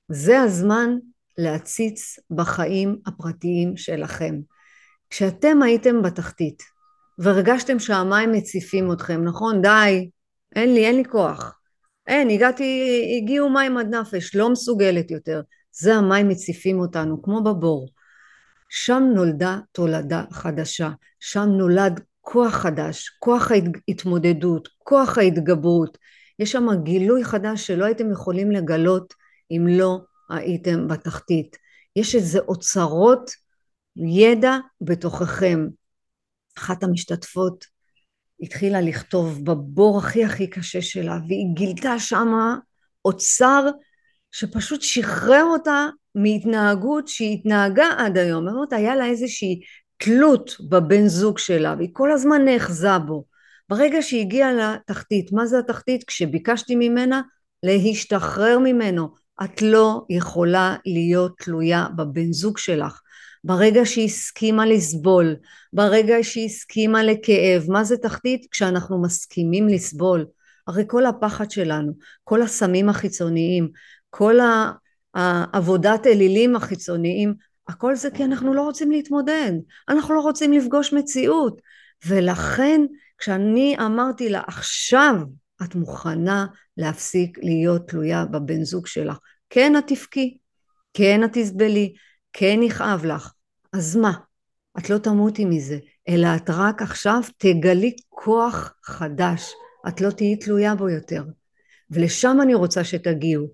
[0.09, 0.89] זה הזמן
[1.37, 4.35] להציץ בחיים הפרטיים שלכם.
[5.09, 6.63] כשאתם הייתם בתחתית
[7.19, 9.61] והרגשתם שהמים מציפים אתכם, נכון?
[9.61, 10.09] די,
[10.55, 11.59] אין לי, אין לי כוח.
[12.07, 15.41] אין, הגעתי, הגיעו מים עד נפש, לא מסוגלת יותר.
[15.71, 17.89] זה המים מציפים אותנו, כמו בבור.
[18.69, 25.97] שם נולדה תולדה חדשה, שם נולד כוח חדש, כוח ההתמודדות, כוח ההתגברות,
[26.39, 29.13] יש שם גילוי חדש שלא הייתם יכולים לגלות
[29.51, 31.57] אם לא הייתם בתחתית.
[31.95, 33.31] יש איזה אוצרות
[33.95, 35.67] ידע בתוככם.
[36.57, 37.65] אחת המשתתפות
[38.41, 42.57] התחילה לכתוב בבור הכי הכי קשה שלה והיא גילתה שמה
[43.05, 43.65] אוצר
[44.31, 48.47] שפשוט שחרר אותה מהתנהגות שהיא התנהגה עד היום.
[48.47, 49.61] אומרת, היה לה איזושהי
[49.97, 53.25] תלות בבן זוג שלה והיא כל הזמן נאחזה בו.
[53.69, 56.03] ברגע שהיא הגיעה לתחתית, מה זה התחתית?
[56.03, 57.21] כשביקשתי ממנה
[57.63, 59.23] להשתחרר ממנו.
[59.43, 63.01] את לא יכולה להיות תלויה בבן זוג שלך.
[63.43, 65.35] ברגע שהיא הסכימה לסבול,
[65.73, 68.47] ברגע שהיא הסכימה לכאב, מה זה תחתית?
[68.51, 70.25] כשאנחנו מסכימים לסבול.
[70.67, 73.69] הרי כל הפחד שלנו, כל הסמים החיצוניים,
[74.09, 74.35] כל
[75.13, 77.33] העבודת אלילים החיצוניים,
[77.67, 79.51] הכל זה כי אנחנו לא רוצים להתמודד,
[79.89, 81.61] אנחנו לא רוצים לפגוש מציאות,
[82.07, 82.81] ולכן
[83.17, 85.15] כשאני אמרתי לה עכשיו
[85.63, 86.45] את מוכנה
[86.77, 89.17] להפסיק להיות תלויה בבן זוג שלך.
[89.49, 90.37] כן את תבכי,
[90.93, 91.93] כן את תסבלי,
[92.33, 93.33] כן יכאב לך,
[93.73, 94.13] אז מה?
[94.77, 95.77] את לא תמותי מזה,
[96.09, 99.51] אלא את רק עכשיו תגלי כוח חדש,
[99.87, 101.23] את לא תהיי תלויה בו יותר.
[101.91, 103.47] ולשם אני רוצה שתגיעו.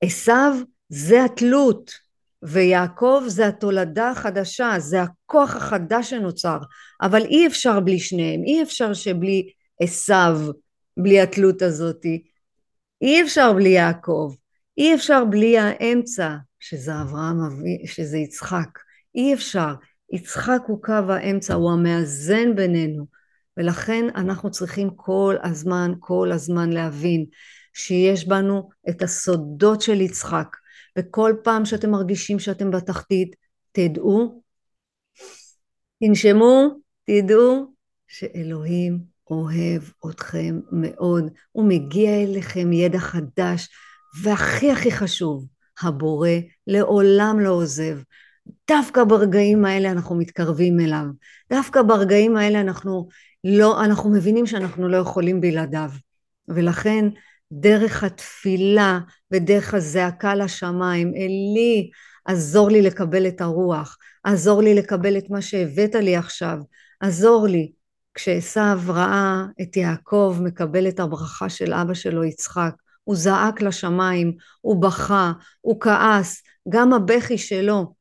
[0.00, 0.54] עשיו
[0.88, 1.90] זה התלות,
[2.44, 6.58] ויעקב זה התולדה החדשה, זה הכוח החדש שנוצר,
[7.02, 10.40] אבל אי אפשר בלי שניהם, אי אפשר שבלי עשיו,
[10.96, 12.22] בלי התלות הזאתי,
[13.02, 14.34] אי אפשר בלי יעקב,
[14.78, 17.36] אי אפשר בלי האמצע, שזה אברהם,
[17.86, 18.78] שזה יצחק,
[19.14, 19.74] אי אפשר,
[20.12, 23.06] יצחק הוא קו האמצע, הוא המאזן בינינו,
[23.56, 27.24] ולכן אנחנו צריכים כל הזמן, כל הזמן להבין
[27.74, 30.56] שיש בנו את הסודות של יצחק,
[30.98, 33.36] וכל פעם שאתם מרגישים שאתם בתחתית,
[33.72, 34.42] תדעו,
[36.04, 36.68] תנשמו,
[37.04, 37.74] תדעו
[38.08, 38.98] שאלוהים
[39.30, 43.68] אוהב אתכם מאוד, הוא מגיע אליכם ידע חדש,
[44.22, 45.46] והכי הכי חשוב,
[45.82, 46.28] הבורא
[46.66, 47.98] לעולם לא עוזב.
[48.70, 51.04] דווקא ברגעים האלה אנחנו מתקרבים אליו,
[51.50, 53.08] דווקא ברגעים האלה אנחנו
[53.44, 55.90] לא, אנחנו מבינים שאנחנו לא יכולים בלעדיו,
[56.48, 57.04] ולכן
[57.52, 58.98] דרך התפילה
[59.30, 61.90] ודרך הזעקה לשמיים, אלי,
[62.24, 66.58] עזור לי לקבל את הרוח, עזור לי לקבל את מה שהבאת לי עכשיו,
[67.00, 67.72] עזור לי.
[68.14, 74.82] כשעשו ראה את יעקב מקבל את הברכה של אבא שלו יצחק, הוא זעק לשמיים, הוא
[74.82, 77.94] בכה, הוא כעס, גם הבכי שלו,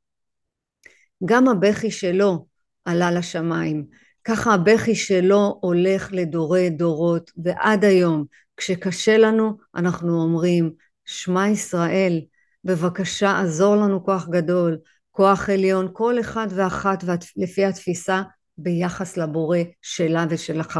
[1.25, 2.45] גם הבכי שלו
[2.85, 3.85] עלה לשמיים.
[4.23, 8.25] ככה הבכי שלו הולך לדורי דורות, ועד היום
[8.57, 10.71] כשקשה לנו אנחנו אומרים
[11.05, 12.21] שמע ישראל
[12.63, 14.77] בבקשה עזור לנו כוח גדול
[15.11, 17.03] כוח עליון כל אחד ואחת
[17.37, 18.21] לפי התפיסה
[18.57, 20.79] ביחס לבורא שלה ושלך.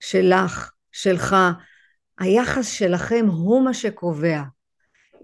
[0.00, 1.36] שלך שלך
[2.18, 4.42] היחס שלכם הוא מה שקובע.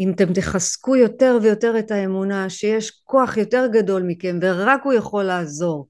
[0.00, 5.24] אם אתם תחזקו יותר ויותר את האמונה שיש כוח יותר גדול מכם ורק הוא יכול
[5.24, 5.88] לעזור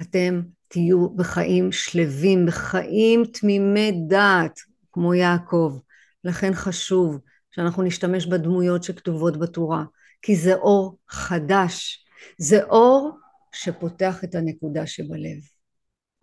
[0.00, 4.60] אתם תהיו בחיים שלווים, בחיים תמימי דעת,
[4.92, 5.78] כמו יעקב.
[6.24, 7.18] לכן חשוב
[7.50, 9.84] שאנחנו נשתמש בדמויות שכתובות בתורה,
[10.22, 12.04] כי זה אור חדש,
[12.38, 13.18] זה אור
[13.52, 15.38] שפותח את הנקודה שבלב.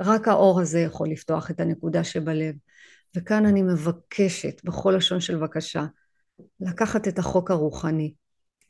[0.01, 2.55] רק האור הזה יכול לפתוח את הנקודה שבלב.
[3.17, 5.85] וכאן אני מבקשת, בכל לשון של בקשה,
[6.59, 8.13] לקחת את החוק הרוחני.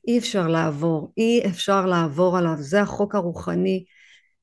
[0.08, 3.86] אי אפשר לעבור, אי אפשר לעבור עליו, זה החוק הרוחני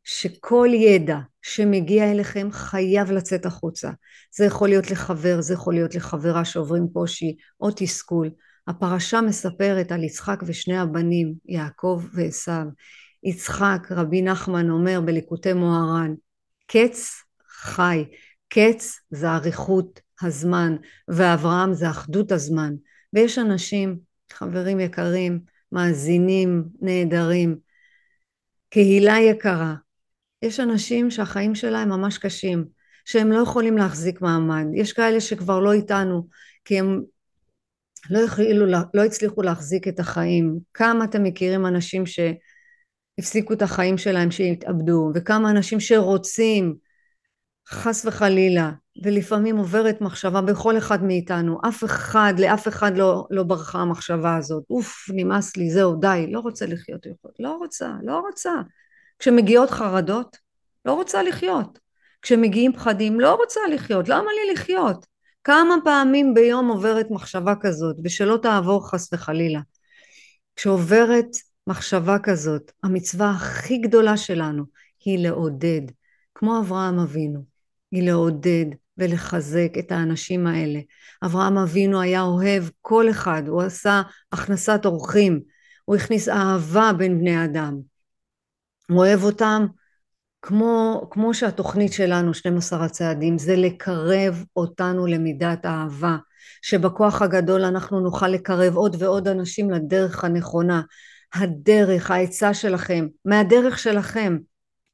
[0.04, 3.90] שכל ידע שמגיע אליכם חייב לצאת החוצה.
[4.36, 8.30] זה יכול להיות לחבר, זה יכול להיות לחברה שעוברים קושי או תסכול.
[8.66, 12.52] הפרשה מספרת על יצחק ושני הבנים, יעקב ועשו.
[13.22, 16.14] יצחק, רבי נחמן אומר בליקוטי מוהר"ן,
[16.66, 18.04] קץ חי,
[18.48, 20.76] קץ זה אריכות הזמן,
[21.08, 22.74] ואברהם זה אחדות הזמן.
[23.12, 23.98] ויש אנשים,
[24.32, 25.40] חברים יקרים,
[25.72, 27.56] מאזינים נהדרים,
[28.70, 29.74] קהילה יקרה,
[30.42, 32.64] יש אנשים שהחיים שלהם ממש קשים,
[33.04, 34.64] שהם לא יכולים להחזיק מעמד.
[34.74, 36.26] יש כאלה שכבר לא איתנו,
[36.64, 37.02] כי הם
[38.10, 40.58] לא, יכלו, לא הצליחו להחזיק את החיים.
[40.74, 46.74] כמה אתם מכירים אנשים שהפסיקו את החיים שלהם, שהתאבדו, וכמה אנשים שרוצים,
[47.68, 48.72] חס וחלילה,
[49.04, 54.64] ולפעמים עוברת מחשבה בכל אחד מאיתנו, אף אחד, לאף אחד לא, לא ברחה המחשבה הזאת,
[54.70, 58.52] אוף, נמאס לי, זהו, די, לא רוצה לחיות יותר, לא רוצה, לא רוצה.
[59.18, 60.36] כשמגיעות חרדות,
[60.84, 61.78] לא רוצה לחיות.
[62.22, 65.06] כשמגיעים פחדים, לא רוצה לחיות, למה לי לחיות?
[65.44, 69.60] כמה פעמים ביום עוברת מחשבה כזאת, ושלא תעבור חס וחלילה.
[70.56, 71.26] כשעוברת
[71.66, 74.64] מחשבה כזאת, המצווה הכי גדולה שלנו
[75.04, 75.80] היא לעודד,
[76.34, 77.44] כמו אברהם אבינו,
[77.92, 78.66] היא לעודד
[78.98, 80.80] ולחזק את האנשים האלה.
[81.24, 84.02] אברהם אבינו היה אוהב כל אחד, הוא עשה
[84.32, 85.40] הכנסת אורחים,
[85.84, 87.95] הוא הכניס אהבה בין בני אדם.
[88.90, 89.66] אוהב אותם
[90.42, 96.16] כמו, כמו שהתוכנית שלנו, 12 הצעדים, זה לקרב אותנו למידת האהבה,
[96.62, 100.82] שבכוח הגדול אנחנו נוכל לקרב עוד ועוד אנשים לדרך הנכונה.
[101.34, 104.38] הדרך, העצה שלכם, מהדרך שלכם.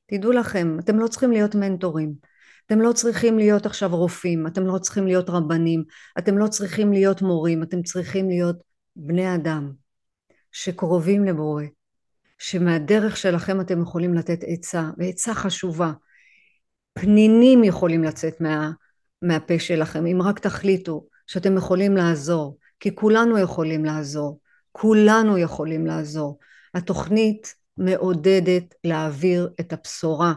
[0.07, 2.15] תדעו לכם, אתם לא צריכים להיות מנטורים.
[2.67, 5.85] אתם לא צריכים להיות עכשיו רופאים, אתם לא צריכים להיות רבנים,
[6.19, 8.57] אתם לא צריכים להיות מורים, אתם צריכים להיות
[8.97, 9.73] בני אדם
[10.53, 11.65] שקרובים לבורא,
[12.43, 15.93] שמהדרך שלכם אתם יכולים לתת עצה, ועצה חשובה.
[16.93, 18.71] פנינים יכולים לצאת מה,
[19.23, 24.41] מהפה שלכם, אם רק תחליטו שאתם יכולים לעזור, כי כולנו יכולים לעזור,
[24.73, 26.39] כולנו יכולים לעזור.
[26.75, 30.33] התוכנית מעודדת להעביר את הבשורה,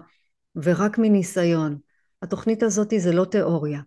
[0.55, 1.77] ורק מניסיון.
[2.21, 3.79] התוכנית הזאת זה לא תיאוריה,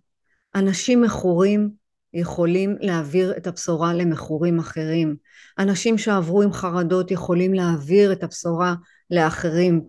[0.54, 1.70] אנשים מכורים
[2.18, 5.16] יכולים להעביר את הבשורה למכורים אחרים.
[5.58, 8.74] אנשים שעברו עם חרדות יכולים להעביר את הבשורה
[9.10, 9.80] לאחרים.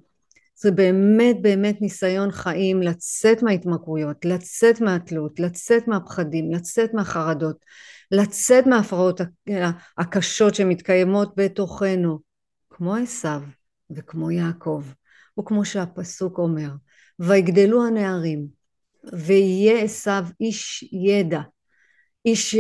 [0.56, 7.66] זה באמת באמת ניסיון חיים לצאת מההתמכרויות, לצאת מהתלות, לצאת מהפחדים, לצאת מהחרדות,
[8.12, 9.22] לצאת מההפרעות
[9.98, 12.20] הקשות שמתקיימות בתוכנו,
[12.70, 13.42] כמו עשיו
[13.92, 14.84] וכמו יעקב,
[15.40, 16.70] וכמו שהפסוק אומר,
[17.20, 18.48] ויגדלו הנערים,
[19.14, 21.42] ויהיה עשיו איש ידע,
[22.26, 22.56] איש,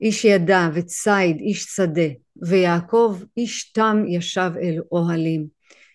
[0.00, 2.08] איש ידע וציד, איש שדה,
[2.42, 5.46] ויעקב איש תם ישב אל אוהלים.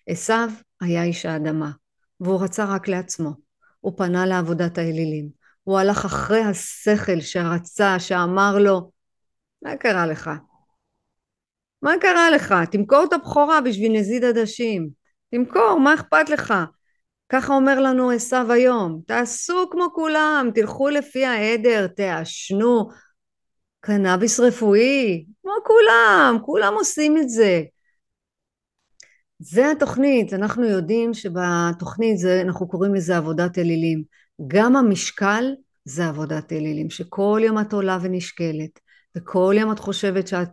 [0.08, 0.48] עשיו
[0.80, 1.70] היה איש האדמה,
[2.20, 3.30] והוא רצה רק לעצמו.
[3.80, 5.28] הוא פנה לעבודת האלילים.
[5.62, 8.90] הוא הלך אחרי השכל שרצה, שאמר לו,
[9.62, 10.30] מה קרה לך?
[11.82, 12.54] מה קרה לך?
[12.70, 14.88] תמכור את הבכורה בשביל נזיד עדשים.
[15.30, 16.54] תמכור, מה אכפת לך?
[17.28, 22.88] ככה אומר לנו עשיו היום, תעשו כמו כולם, תלכו לפי העדר, תעשנו.
[23.80, 27.62] קנאביס רפואי, כמו כולם, כולם עושים את זה.
[29.38, 34.02] זה התוכנית, אנחנו יודעים שבתוכנית זה, אנחנו קוראים לזה עבודת אלילים.
[34.46, 35.44] גם המשקל
[35.84, 38.80] זה עבודת אלילים, שכל יום את עולה ונשקלת,
[39.16, 40.48] וכל יום את חושבת שאת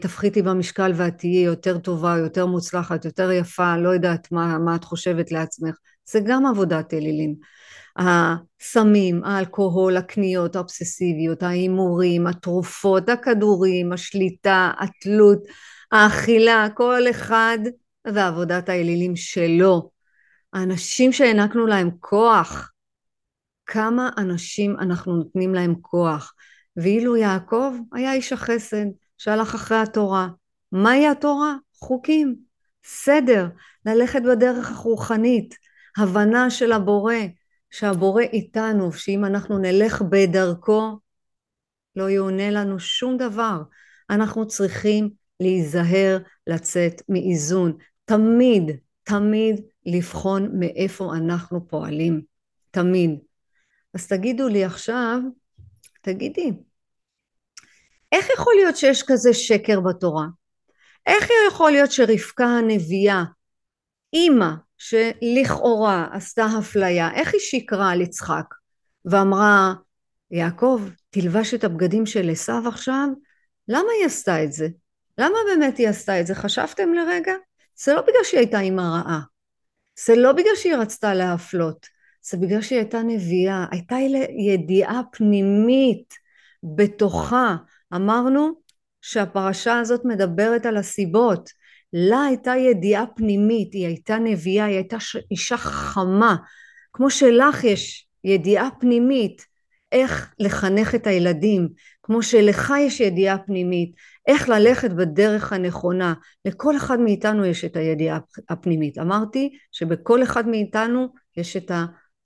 [0.00, 4.84] תפחיתי במשקל ואת תהיי יותר טובה, יותר מוצלחת, יותר יפה, לא יודעת מה, מה את
[4.84, 7.34] חושבת לעצמך, זה גם עבודת אלילים.
[7.96, 15.38] הסמים, האלכוהול, הקניות האובססיביות, ההימורים, התרופות, הכדורים, השליטה, התלות,
[15.92, 17.58] האכילה, כל אחד
[18.14, 19.90] ועבודת האלילים שלו.
[20.52, 22.72] האנשים שהענקנו להם כוח,
[23.66, 26.34] כמה אנשים אנחנו נותנים להם כוח.
[26.76, 28.86] ואילו יעקב היה איש החסד,
[29.20, 30.28] שהלך אחרי התורה.
[30.72, 31.54] מהי התורה?
[31.74, 32.36] חוקים,
[32.84, 33.46] סדר,
[33.86, 35.54] ללכת בדרך הרוחנית,
[35.96, 37.14] הבנה של הבורא,
[37.70, 40.98] שהבורא איתנו, שאם אנחנו נלך בדרכו,
[41.96, 43.62] לא יאונה לנו שום דבר.
[44.10, 47.76] אנחנו צריכים להיזהר לצאת מאיזון.
[48.04, 48.70] תמיד,
[49.02, 52.22] תמיד לבחון מאיפה אנחנו פועלים.
[52.70, 53.18] תמיד.
[53.94, 55.20] אז תגידו לי עכשיו,
[56.00, 56.52] תגידי,
[58.12, 60.26] איך יכול להיות שיש כזה שקר בתורה?
[61.06, 63.22] איך יכול להיות שרבקה הנביאה,
[64.12, 68.54] אימא שלכאורה עשתה אפליה, איך היא שיקרה על יצחק
[69.04, 69.74] ואמרה
[70.30, 73.08] יעקב תלבש את הבגדים של עשיו עכשיו?
[73.68, 74.68] למה היא עשתה את זה?
[75.18, 76.34] למה באמת היא עשתה את זה?
[76.34, 77.32] חשבתם לרגע?
[77.76, 79.20] זה לא בגלל שהיא הייתה אימא רעה,
[80.06, 81.86] זה לא בגלל שהיא רצתה להפלות,
[82.22, 83.96] זה בגלל שהיא הייתה נביאה, הייתה
[84.48, 86.14] ידיעה פנימית
[86.76, 87.56] בתוכה
[87.94, 88.52] אמרנו
[89.02, 91.50] שהפרשה הזאת מדברת על הסיבות.
[91.92, 94.96] לה הייתה ידיעה פנימית, היא הייתה נביאה, היא הייתה
[95.30, 96.36] אישה חכמה.
[96.92, 99.50] כמו שלך יש ידיעה פנימית
[99.92, 101.68] איך לחנך את הילדים,
[102.02, 103.92] כמו שלך יש ידיעה פנימית,
[104.26, 106.14] איך ללכת בדרך הנכונה.
[106.44, 108.98] לכל אחד מאיתנו יש את הידיעה הפנימית.
[108.98, 111.70] אמרתי שבכל אחד מאיתנו יש את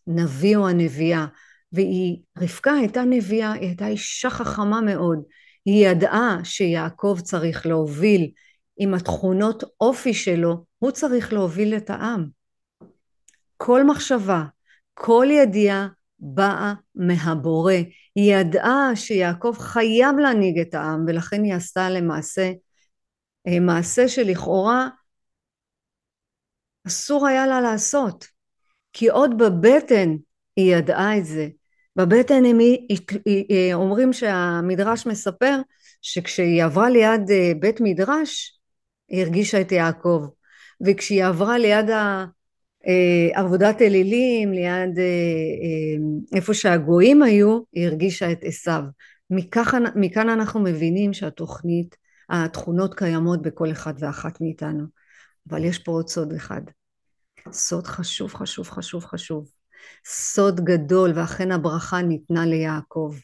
[0.07, 1.27] הנביא או הנביאה.
[1.73, 5.23] והיא, רבקה הייתה נביאה, היא הייתה אישה חכמה מאוד.
[5.65, 8.31] היא ידעה שיעקב צריך להוביל
[8.77, 12.29] עם התכונות אופי שלו, הוא צריך להוביל את העם.
[13.57, 14.45] כל מחשבה,
[14.95, 17.75] כל ידיעה באה מהבורא.
[18.15, 22.53] היא ידעה שיעקב חייב להנהיג את העם ולכן היא עשתה למעשה
[23.47, 24.89] אה, מעשה שלכאורה
[26.87, 28.27] אסור היה לה לעשות
[28.93, 30.17] כי עוד בבטן
[30.57, 31.49] היא ידעה את זה
[31.97, 32.59] בבטן הם
[33.51, 35.57] אה, אומרים שהמדרש מספר
[36.03, 38.59] שכשהיא עברה ליד אה, בית מדרש
[39.09, 40.27] היא הרגישה את יעקב.
[40.87, 42.25] וכשהיא עברה ליד אה,
[43.35, 44.99] עבודת אלילים ליד
[46.35, 48.83] איפה שהגויים היו היא הרגישה את עשיו.
[49.31, 51.97] מכאן, מכאן אנחנו מבינים שהתוכנית
[52.31, 54.85] התכונות קיימות בכל אחד ואחת מאיתנו.
[55.51, 56.63] אבל יש פה עוד סוד אחד.
[57.53, 59.51] סוד חשוב חשוב חשוב חשוב
[60.07, 63.15] סוד גדול ואכן הברכה ניתנה ליעקב.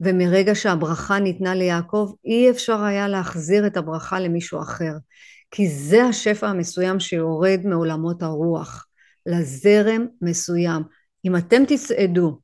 [0.00, 4.92] ומרגע שהברכה ניתנה ליעקב אי אפשר היה להחזיר את הברכה למישהו אחר
[5.50, 8.86] כי זה השפע המסוים שיורד מעולמות הרוח
[9.26, 10.82] לזרם מסוים.
[11.24, 12.40] אם אתם תצעדו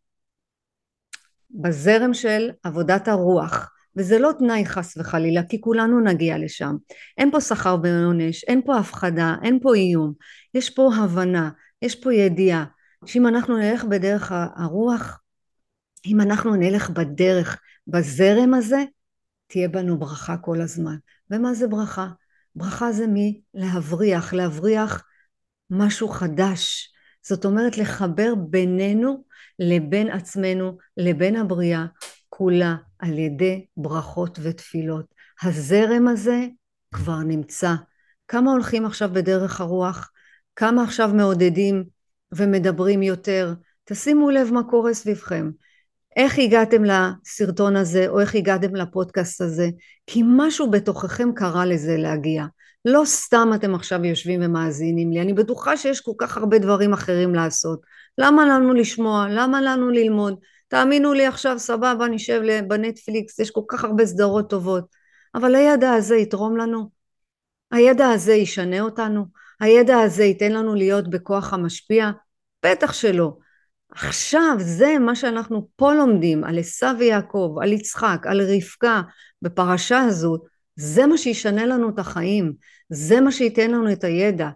[1.51, 6.77] בזרם של עבודת הרוח וזה לא תנאי חס וחלילה כי כולנו נגיע לשם.
[7.19, 10.13] אין פה שכר ועונש אין פה הפחדה אין פה איום.
[10.55, 11.51] יש פה הבנה
[11.83, 12.65] יש פה ידיעה
[13.07, 15.21] שאם אנחנו נלך בדרך הרוח,
[16.07, 18.85] אם אנחנו נלך בדרך, בזרם הזה,
[19.47, 20.97] תהיה בנו ברכה כל הזמן.
[21.31, 22.09] ומה זה ברכה?
[22.55, 25.05] ברכה זה מלהבריח, להבריח
[25.71, 26.93] משהו חדש.
[27.23, 29.25] זאת אומרת לחבר בינינו
[29.59, 31.87] לבין עצמנו, לבין הבריאה,
[32.29, 35.15] כולה על ידי ברכות ותפילות.
[35.43, 36.47] הזרם הזה
[36.95, 37.75] כבר נמצא.
[38.29, 40.11] כמה הולכים עכשיו בדרך הרוח?
[40.57, 41.85] כמה עכשיו מעודדים
[42.33, 43.55] ומדברים יותר?
[43.85, 45.51] תשימו לב מה קורה סביבכם.
[46.17, 49.69] איך הגעתם לסרטון הזה או איך הגעתם לפודקאסט הזה?
[50.07, 52.45] כי משהו בתוככם קרה לזה להגיע.
[52.85, 57.35] לא סתם אתם עכשיו יושבים ומאזינים לי, אני בטוחה שיש כל כך הרבה דברים אחרים
[57.35, 57.81] לעשות.
[58.19, 59.27] למה לנו לשמוע?
[59.31, 60.35] למה לנו ללמוד?
[60.69, 64.85] תאמינו לי עכשיו סבבה נשב בנטפליקס, יש כל כך הרבה סדרות טובות.
[65.35, 66.91] אבל הידע הזה יתרום לנו?
[67.71, 69.25] הידע הזה ישנה אותנו?
[69.61, 72.11] הידע הזה ייתן לנו להיות בכוח המשפיע?
[72.67, 73.37] בטח שלא.
[73.93, 79.03] עכשיו זה מה שאנחנו פה לומדים על עשו ויעקב, על יצחק, על רבקה
[79.43, 80.41] בפרשה הזאת,
[80.77, 82.53] זה מה שישנה לנו את החיים,
[82.89, 84.49] זה מה שייתן לנו את הידע.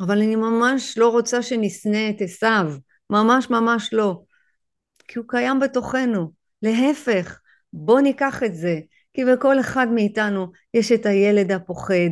[0.00, 2.78] אבל אני ממש לא רוצה שנשנא את עשו,
[3.10, 4.22] ממש ממש לא.
[5.08, 6.32] כי הוא קיים בתוכנו.
[6.62, 7.40] להפך,
[7.72, 8.78] בוא ניקח את זה,
[9.14, 12.10] כי בכל אחד מאיתנו יש את הילד הפוחד,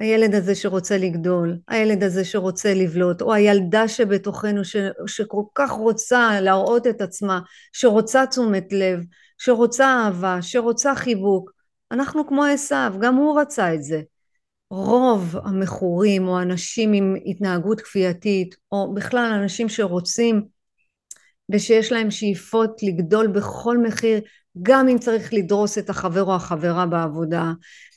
[0.00, 4.76] הילד הזה שרוצה לגדול, הילד הזה שרוצה לבלוט, או הילדה שבתוכנו ש,
[5.06, 7.40] שכל כך רוצה להראות את עצמה,
[7.72, 9.00] שרוצה תשומת לב,
[9.38, 11.50] שרוצה אהבה, שרוצה חיבוק.
[11.92, 14.00] אנחנו כמו עשיו, גם הוא רצה את זה.
[14.70, 20.42] רוב המכורים או אנשים עם התנהגות כפייתית, או בכלל אנשים שרוצים
[21.52, 24.20] ושיש להם שאיפות לגדול בכל מחיר,
[24.62, 27.52] גם אם צריך לדרוס את החבר או החברה בעבודה,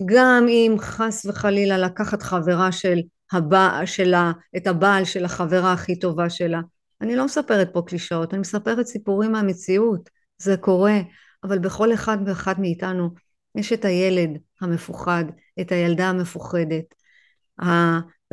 [0.06, 3.00] גם אם חס וחלילה לקחת חברה של
[3.32, 6.62] הבא, שלה, את הבעל של החברה הכי טובה שלה.
[7.02, 11.00] אני לא מספרת פה קלישאות, אני מספרת סיפורים מהמציאות, זה קורה,
[11.44, 13.10] אבל בכל אחד ואחד מאיתנו
[13.56, 14.30] יש את הילד
[14.62, 15.26] המפוחד,
[15.62, 16.96] את הילדה המפוחדת.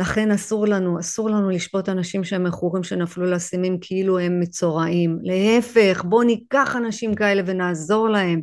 [0.00, 5.18] לכן אסור לנו, אסור לנו לשפוט אנשים שהם מכורים שנפלו לאסימים כאילו הם מצורעים.
[5.22, 8.40] להפך, בואו ניקח אנשים כאלה ונעזור להם,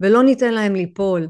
[0.00, 1.28] ולא ניתן להם ליפול.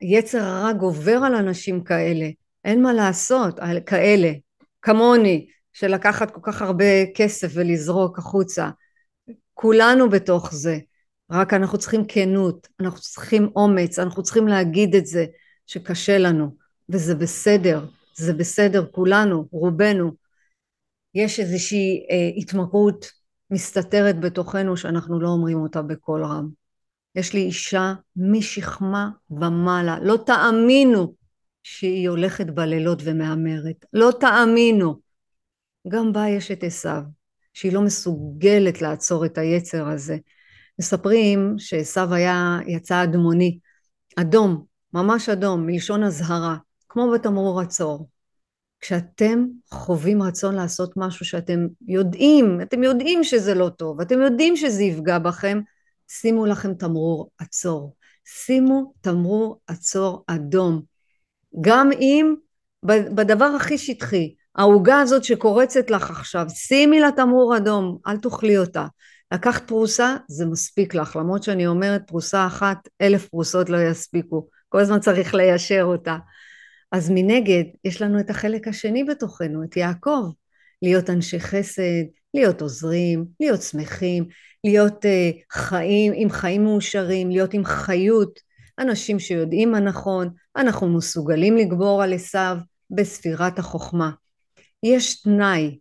[0.00, 2.26] היצר הרע גובר על אנשים כאלה,
[2.64, 4.32] אין מה לעשות, כאלה,
[4.82, 8.70] כמוני, שלקחת כל כך הרבה כסף ולזרוק החוצה.
[9.54, 10.78] כולנו בתוך זה,
[11.30, 15.26] רק אנחנו צריכים כנות, אנחנו צריכים אומץ, אנחנו צריכים להגיד את זה,
[15.66, 16.63] שקשה לנו.
[16.88, 20.10] וזה בסדר, זה בסדר, כולנו, רובנו.
[21.14, 23.06] יש איזושהי אה, התמכרות
[23.50, 26.48] מסתתרת בתוכנו שאנחנו לא אומרים אותה בקול רם.
[27.14, 31.14] יש לי אישה משכמה ומעלה, לא תאמינו
[31.62, 35.00] שהיא הולכת בלילות ומהמרת, לא תאמינו.
[35.88, 37.02] גם בה יש את עשיו,
[37.52, 40.16] שהיא לא מסוגלת לעצור את היצר הזה.
[40.78, 43.58] מספרים שעשיו היה, יצא אדמוני,
[44.16, 46.56] אדום, ממש אדום, מלשון אזהרה.
[46.94, 48.08] כמו בתמרור עצור.
[48.80, 54.82] כשאתם חווים רצון לעשות משהו שאתם יודעים, אתם יודעים שזה לא טוב, אתם יודעים שזה
[54.82, 55.60] יפגע בכם,
[56.08, 57.96] שימו לכם תמרור עצור.
[58.24, 60.82] שימו תמרור עצור אדום.
[61.60, 62.34] גם אם
[62.84, 68.86] בדבר הכי שטחי, העוגה הזאת שקורצת לך עכשיו, שימי לה תמרור אדום, אל תאכלי אותה.
[69.32, 74.48] לקחת פרוסה זה מספיק לך, למרות שאני אומרת פרוסה אחת, אלף פרוסות לא יספיקו.
[74.68, 76.16] כל הזמן צריך ליישר אותה.
[76.94, 80.30] אז מנגד יש לנו את החלק השני בתוכנו, את יעקב,
[80.82, 84.28] להיות אנשי חסד, להיות עוזרים, להיות שמחים,
[84.64, 85.08] להיות uh,
[85.52, 88.40] חיים, עם חיים מאושרים, להיות עם חיות,
[88.78, 92.56] אנשים שיודעים מה נכון, אנחנו מסוגלים לגבור על עשיו
[92.90, 94.10] בספירת החוכמה.
[94.82, 95.78] יש תנאי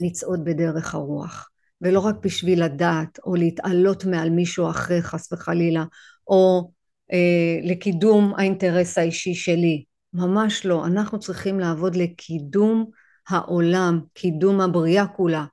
[0.00, 5.84] לצעוד בדרך הרוח, ולא רק בשביל לדעת או להתעלות מעל מישהו אחר חס וחלילה,
[6.28, 6.70] או
[7.12, 12.90] אה, לקידום האינטרס האישי שלי, ממש לא, אנחנו צריכים לעבוד לקידום
[13.28, 15.44] העולם, קידום הבריאה כולה.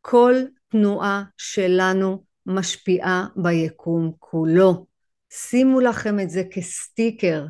[0.00, 0.34] כל
[0.68, 4.86] תנועה שלנו משפיעה ביקום כולו.
[5.30, 7.46] שימו לכם את זה כסטיקר.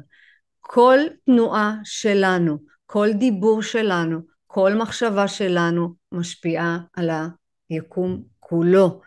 [0.61, 7.11] כל תנועה שלנו, כל דיבור שלנו, כל מחשבה שלנו משפיעה על
[7.69, 9.01] היקום כולו.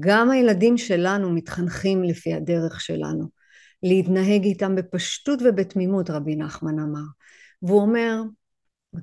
[0.00, 3.39] גם הילדים שלנו מתחנכים לפי הדרך שלנו.
[3.82, 7.04] להתנהג איתם בפשטות ובתמימות, רבי נחמן אמר.
[7.62, 8.22] והוא אומר,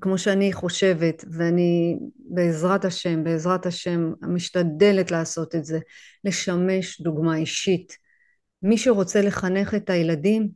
[0.02, 5.80] כמו שאני חושבת, ואני בעזרת השם, בעזרת השם, משתדלת לעשות את זה,
[6.24, 7.98] לשמש דוגמה אישית.
[8.62, 10.50] מי שרוצה לחנך את הילדים,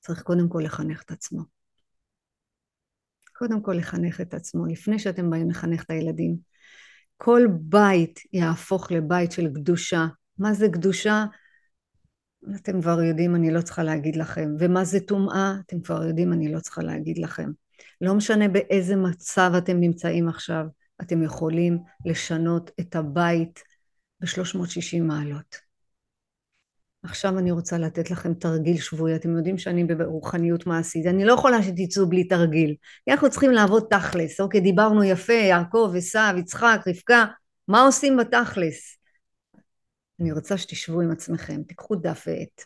[0.00, 1.42] צריך קודם כל לחנך את עצמו.
[3.32, 6.36] קודם כל לחנך את עצמו, לפני שאתם באים לחנך את הילדים.
[7.16, 10.06] כל בית יהפוך לבית של קדושה.
[10.38, 11.24] מה זה קדושה?
[12.56, 14.54] אתם כבר יודעים, אני לא צריכה להגיד לכם.
[14.58, 15.54] ומה זה טומאה?
[15.66, 17.50] אתם כבר יודעים, אני לא צריכה להגיד לכם.
[18.00, 20.64] לא משנה באיזה מצב אתם נמצאים עכשיו,
[21.00, 23.62] אתם יכולים לשנות את הבית
[24.20, 25.68] ב-360 מעלות.
[27.02, 31.62] עכשיו אני רוצה לתת לכם תרגיל שבועי, אתם יודעים שאני ברוחניות מעשית, אני לא יכולה
[31.62, 32.74] שתצאו בלי תרגיל,
[33.08, 37.24] אנחנו צריכים לעבוד תכלס, אוקיי, דיברנו יפה, יעקב, עשיו, יצחק, רבקה,
[37.68, 38.97] מה עושים בתכלס?
[40.20, 42.64] אני רוצה שתשבו עם עצמכם, תיקחו דף ועט,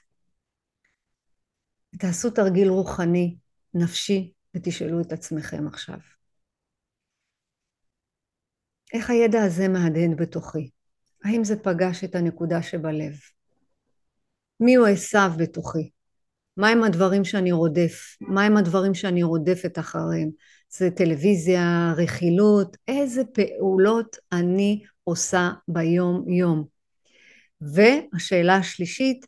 [1.98, 3.36] תעשו תרגיל רוחני,
[3.74, 5.98] נפשי, ותשאלו את עצמכם עכשיו.
[8.94, 10.70] איך הידע הזה מהדהד בתוכי?
[11.24, 13.12] האם זה פגש את הנקודה שבלב?
[14.60, 15.90] מי הוא עשיו בתוכי?
[16.56, 18.16] מהם הדברים שאני רודף?
[18.20, 20.30] מהם הדברים שאני רודפת אחריהם?
[20.70, 26.81] זה טלוויזיה, רכילות, איזה פעולות אני עושה ביום יום?
[27.74, 29.26] והשאלה השלישית,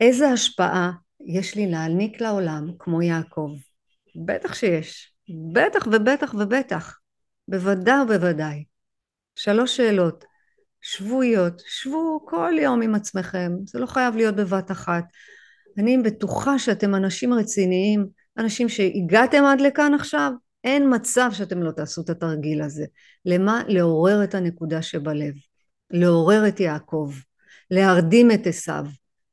[0.00, 0.92] איזה השפעה
[1.26, 3.50] יש לי להעניק לעולם כמו יעקב?
[4.26, 5.12] בטח שיש,
[5.52, 6.98] בטח ובטח ובטח,
[7.48, 8.64] בוודאי ובוודאי.
[9.36, 10.24] שלוש שאלות,
[10.80, 15.04] שבועיות, שבו כל יום עם עצמכם, זה לא חייב להיות בבת אחת.
[15.78, 18.06] אני בטוחה שאתם אנשים רציניים,
[18.38, 20.32] אנשים שהגעתם עד לכאן עכשיו,
[20.64, 22.84] אין מצב שאתם לא תעשו את התרגיל הזה.
[23.24, 23.62] למה?
[23.68, 25.34] לעורר את הנקודה שבלב,
[25.90, 27.12] לעורר את יעקב,
[27.70, 28.84] להרדים את עשיו,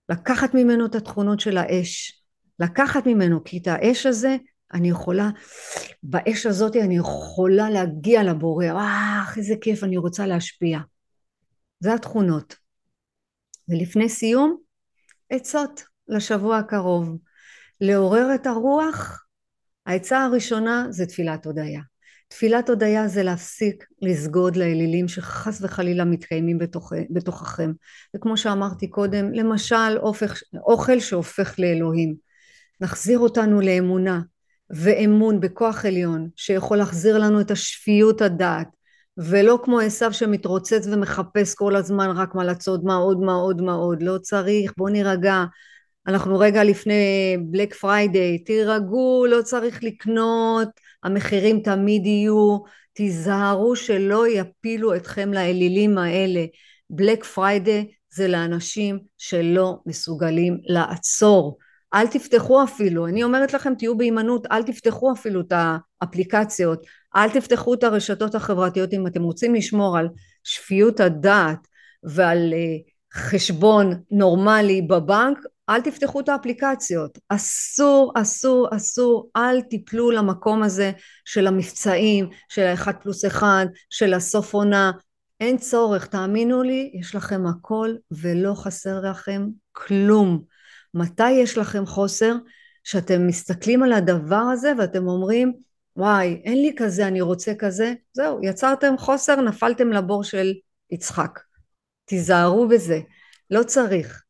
[0.10, 2.24] לקחת ממנו את התכונות של האש,
[2.60, 4.38] לקחת ממנו, כי את האש הזה
[4.74, 5.30] אני יכולה,
[6.04, 10.80] באש הזאת אני יכולה להגיע לבורא, אה, איזה כיף, אני רוצה להשפיע.
[11.80, 12.56] זה התכונות.
[13.70, 14.58] ולפני סיום,
[15.30, 17.18] עצות לשבוע הקרוב.
[17.82, 19.26] לעורר את הרוח,
[19.86, 21.82] העצה הראשונה זה תפילת הודיה.
[22.36, 27.72] תפילת הודיה זה להפסיק לסגוד לאלילים שחס וחלילה מתקיימים בתוך, בתוככם.
[28.16, 32.16] וכמו שאמרתי קודם, למשל אופך, אוכל שהופך לאלוהים.
[32.82, 34.22] נחזיר אותנו לאמונה
[34.70, 38.68] ואמון בכוח עליון שיכול להחזיר לנו את השפיות הדעת,
[39.18, 43.74] ולא כמו עשיו שמתרוצץ ומחפש כל הזמן רק מה לצוד, מה עוד, מה עוד, מה
[43.74, 45.44] עוד, לא צריך, בוא נירגע,
[46.08, 50.70] אנחנו רגע לפני Black Friday, תירגעו, לא צריך לקנות,
[51.04, 52.58] המחירים תמיד יהיו,
[52.94, 56.46] תיזהרו שלא יפילו אתכם לאלילים האלה.
[56.90, 61.58] Black Friday זה לאנשים שלא מסוגלים לעצור.
[61.94, 65.54] אל תפתחו אפילו, אני אומרת לכם תהיו בהימנעות, אל תפתחו אפילו את
[66.02, 66.86] האפליקציות,
[67.16, 70.08] אל תפתחו את הרשתות החברתיות אם אתם רוצים לשמור על
[70.44, 71.68] שפיות הדעת
[72.04, 75.38] ועל uh, חשבון נורמלי בבנק,
[75.70, 77.18] אל תפתחו את האפליקציות.
[77.30, 80.92] אסור, אסור, אסור, אל תיפלו למקום הזה
[81.26, 84.92] של המבצעים, של האחד פלוס אחד, של הסוף עונה.
[85.40, 90.44] אין צורך, תאמינו לי, יש לכם הכל ולא חסר לכם כלום.
[90.94, 92.36] מתי יש לכם חוסר?
[92.84, 95.54] שאתם מסתכלים על הדבר הזה ואתם אומרים,
[95.96, 100.54] וואי, אין לי כזה, אני רוצה כזה, זהו, יצרתם חוסר, נפלתם לבור של
[100.92, 101.40] יצחק.
[102.06, 103.00] תיזהרו בזה,
[103.50, 104.23] לא צריך.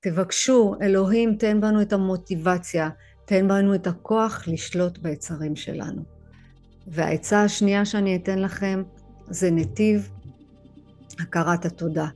[0.00, 2.88] תבקשו, אלוהים, תן בנו את המוטיבציה,
[3.24, 6.02] תן בנו את הכוח לשלוט ביצרים שלנו.
[6.86, 8.82] והעצה השנייה שאני אתן לכם
[9.26, 10.10] זה נתיב
[11.20, 12.06] הכרת התודה.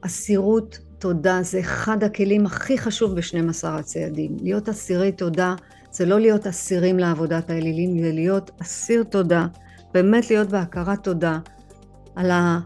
[0.00, 4.36] אסירות תודה זה אחד הכלים הכי חשוב ב-12 הצעדים.
[4.40, 5.54] להיות אסירי תודה
[5.90, 9.46] זה לא להיות אסירים לעבודת האלילים, זה להיות אסיר תודה,
[9.94, 11.38] באמת להיות בהכרת תודה
[12.16, 12.60] על ה...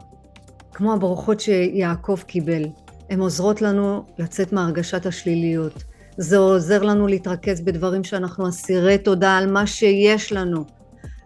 [0.72, 2.62] כמו הברכות שיעקב קיבל.
[3.10, 5.84] הן עוזרות לנו לצאת מהרגשת השליליות.
[6.16, 10.64] זה עוזר לנו להתרכז בדברים שאנחנו אסירי תודה על מה שיש לנו,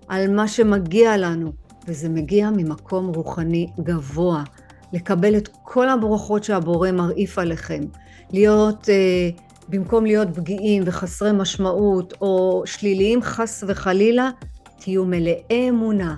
[0.09, 1.53] על מה שמגיע לנו,
[1.89, 4.43] וזה מגיע ממקום רוחני גבוה.
[4.93, 7.81] לקבל את כל הברכות שהבורא מרעיף עליכם,
[8.33, 9.31] להיות, אה,
[9.69, 14.31] במקום להיות פגיעים וחסרי משמעות או שליליים חס וחלילה,
[14.79, 16.17] תהיו מלאי אמונה,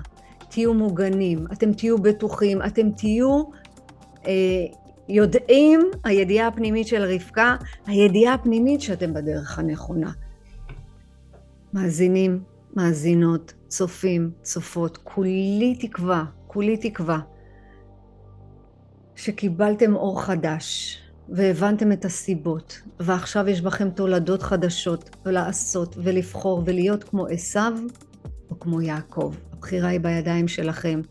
[0.49, 3.43] תהיו מוגנים, אתם תהיו בטוחים, אתם תהיו
[4.27, 4.31] אה,
[5.09, 10.11] יודעים, הידיעה הפנימית של רבקה, הידיעה הפנימית שאתם בדרך הנכונה.
[11.73, 12.43] מאזינים,
[12.75, 17.19] מאזינות, צופים, צופות, כולי תקווה, כולי תקווה
[19.15, 20.97] שקיבלתם אור חדש
[21.29, 27.73] והבנתם את הסיבות ועכשיו יש בכם תולדות חדשות ולעשות ולבחור ולהיות כמו עשיו
[28.49, 29.33] או כמו יעקב.
[29.53, 31.01] הבחירה היא בידיים שלכם.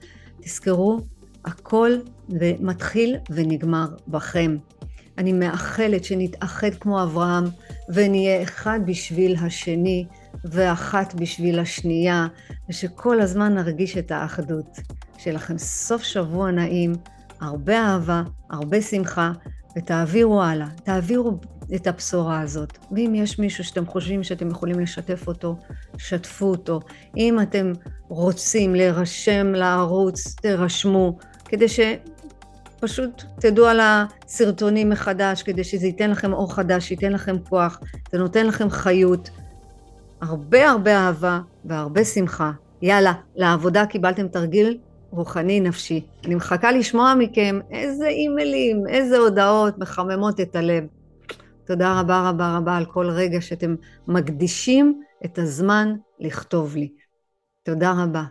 [0.41, 1.01] תזכרו,
[1.45, 1.91] הכל
[2.61, 4.57] מתחיל ונגמר בכם.
[5.19, 7.45] אני מאחלת שנתאחד כמו אברהם
[7.89, 10.07] ונהיה אחד בשביל השני
[10.45, 12.27] ואחת בשביל השנייה
[12.71, 14.79] ושכל הזמן נרגיש את האחדות.
[15.19, 16.93] שיהיה לכם סוף שבוע נעים.
[17.41, 19.33] הרבה אהבה, הרבה שמחה,
[19.79, 20.69] ותעבירו הלאה.
[20.85, 21.41] תעבירו
[21.75, 22.79] את הבשורה הזאת.
[22.93, 25.57] ואם יש מישהו שאתם חושבים שאתם יכולים לשתף אותו,
[25.99, 26.81] שתפו אותו.
[27.17, 27.73] אם אתם
[28.09, 31.19] רוצים להירשם לערוץ, תירשמו,
[31.53, 37.81] כדי שפשוט תדעו על הסרטונים מחדש, כדי שזה ייתן לכם אור חדש, ייתן לכם כוח,
[38.13, 39.31] זה נותן לכם חיות.
[40.21, 42.53] הרבה הרבה אהבה והרבה שמחה.
[42.83, 44.79] יאללה, לעבודה קיבלתם תרגיל
[45.11, 46.07] רוחני נפשי.
[46.25, 50.85] אני מחכה לשמוע מכם איזה אימיילים, איזה הודעות מחממות את הלב.
[51.65, 53.75] תודה רבה רבה רבה על כל רגע שאתם
[54.09, 56.93] מקדישים את הזמן לכתוב לי.
[57.63, 58.23] תודה רבה.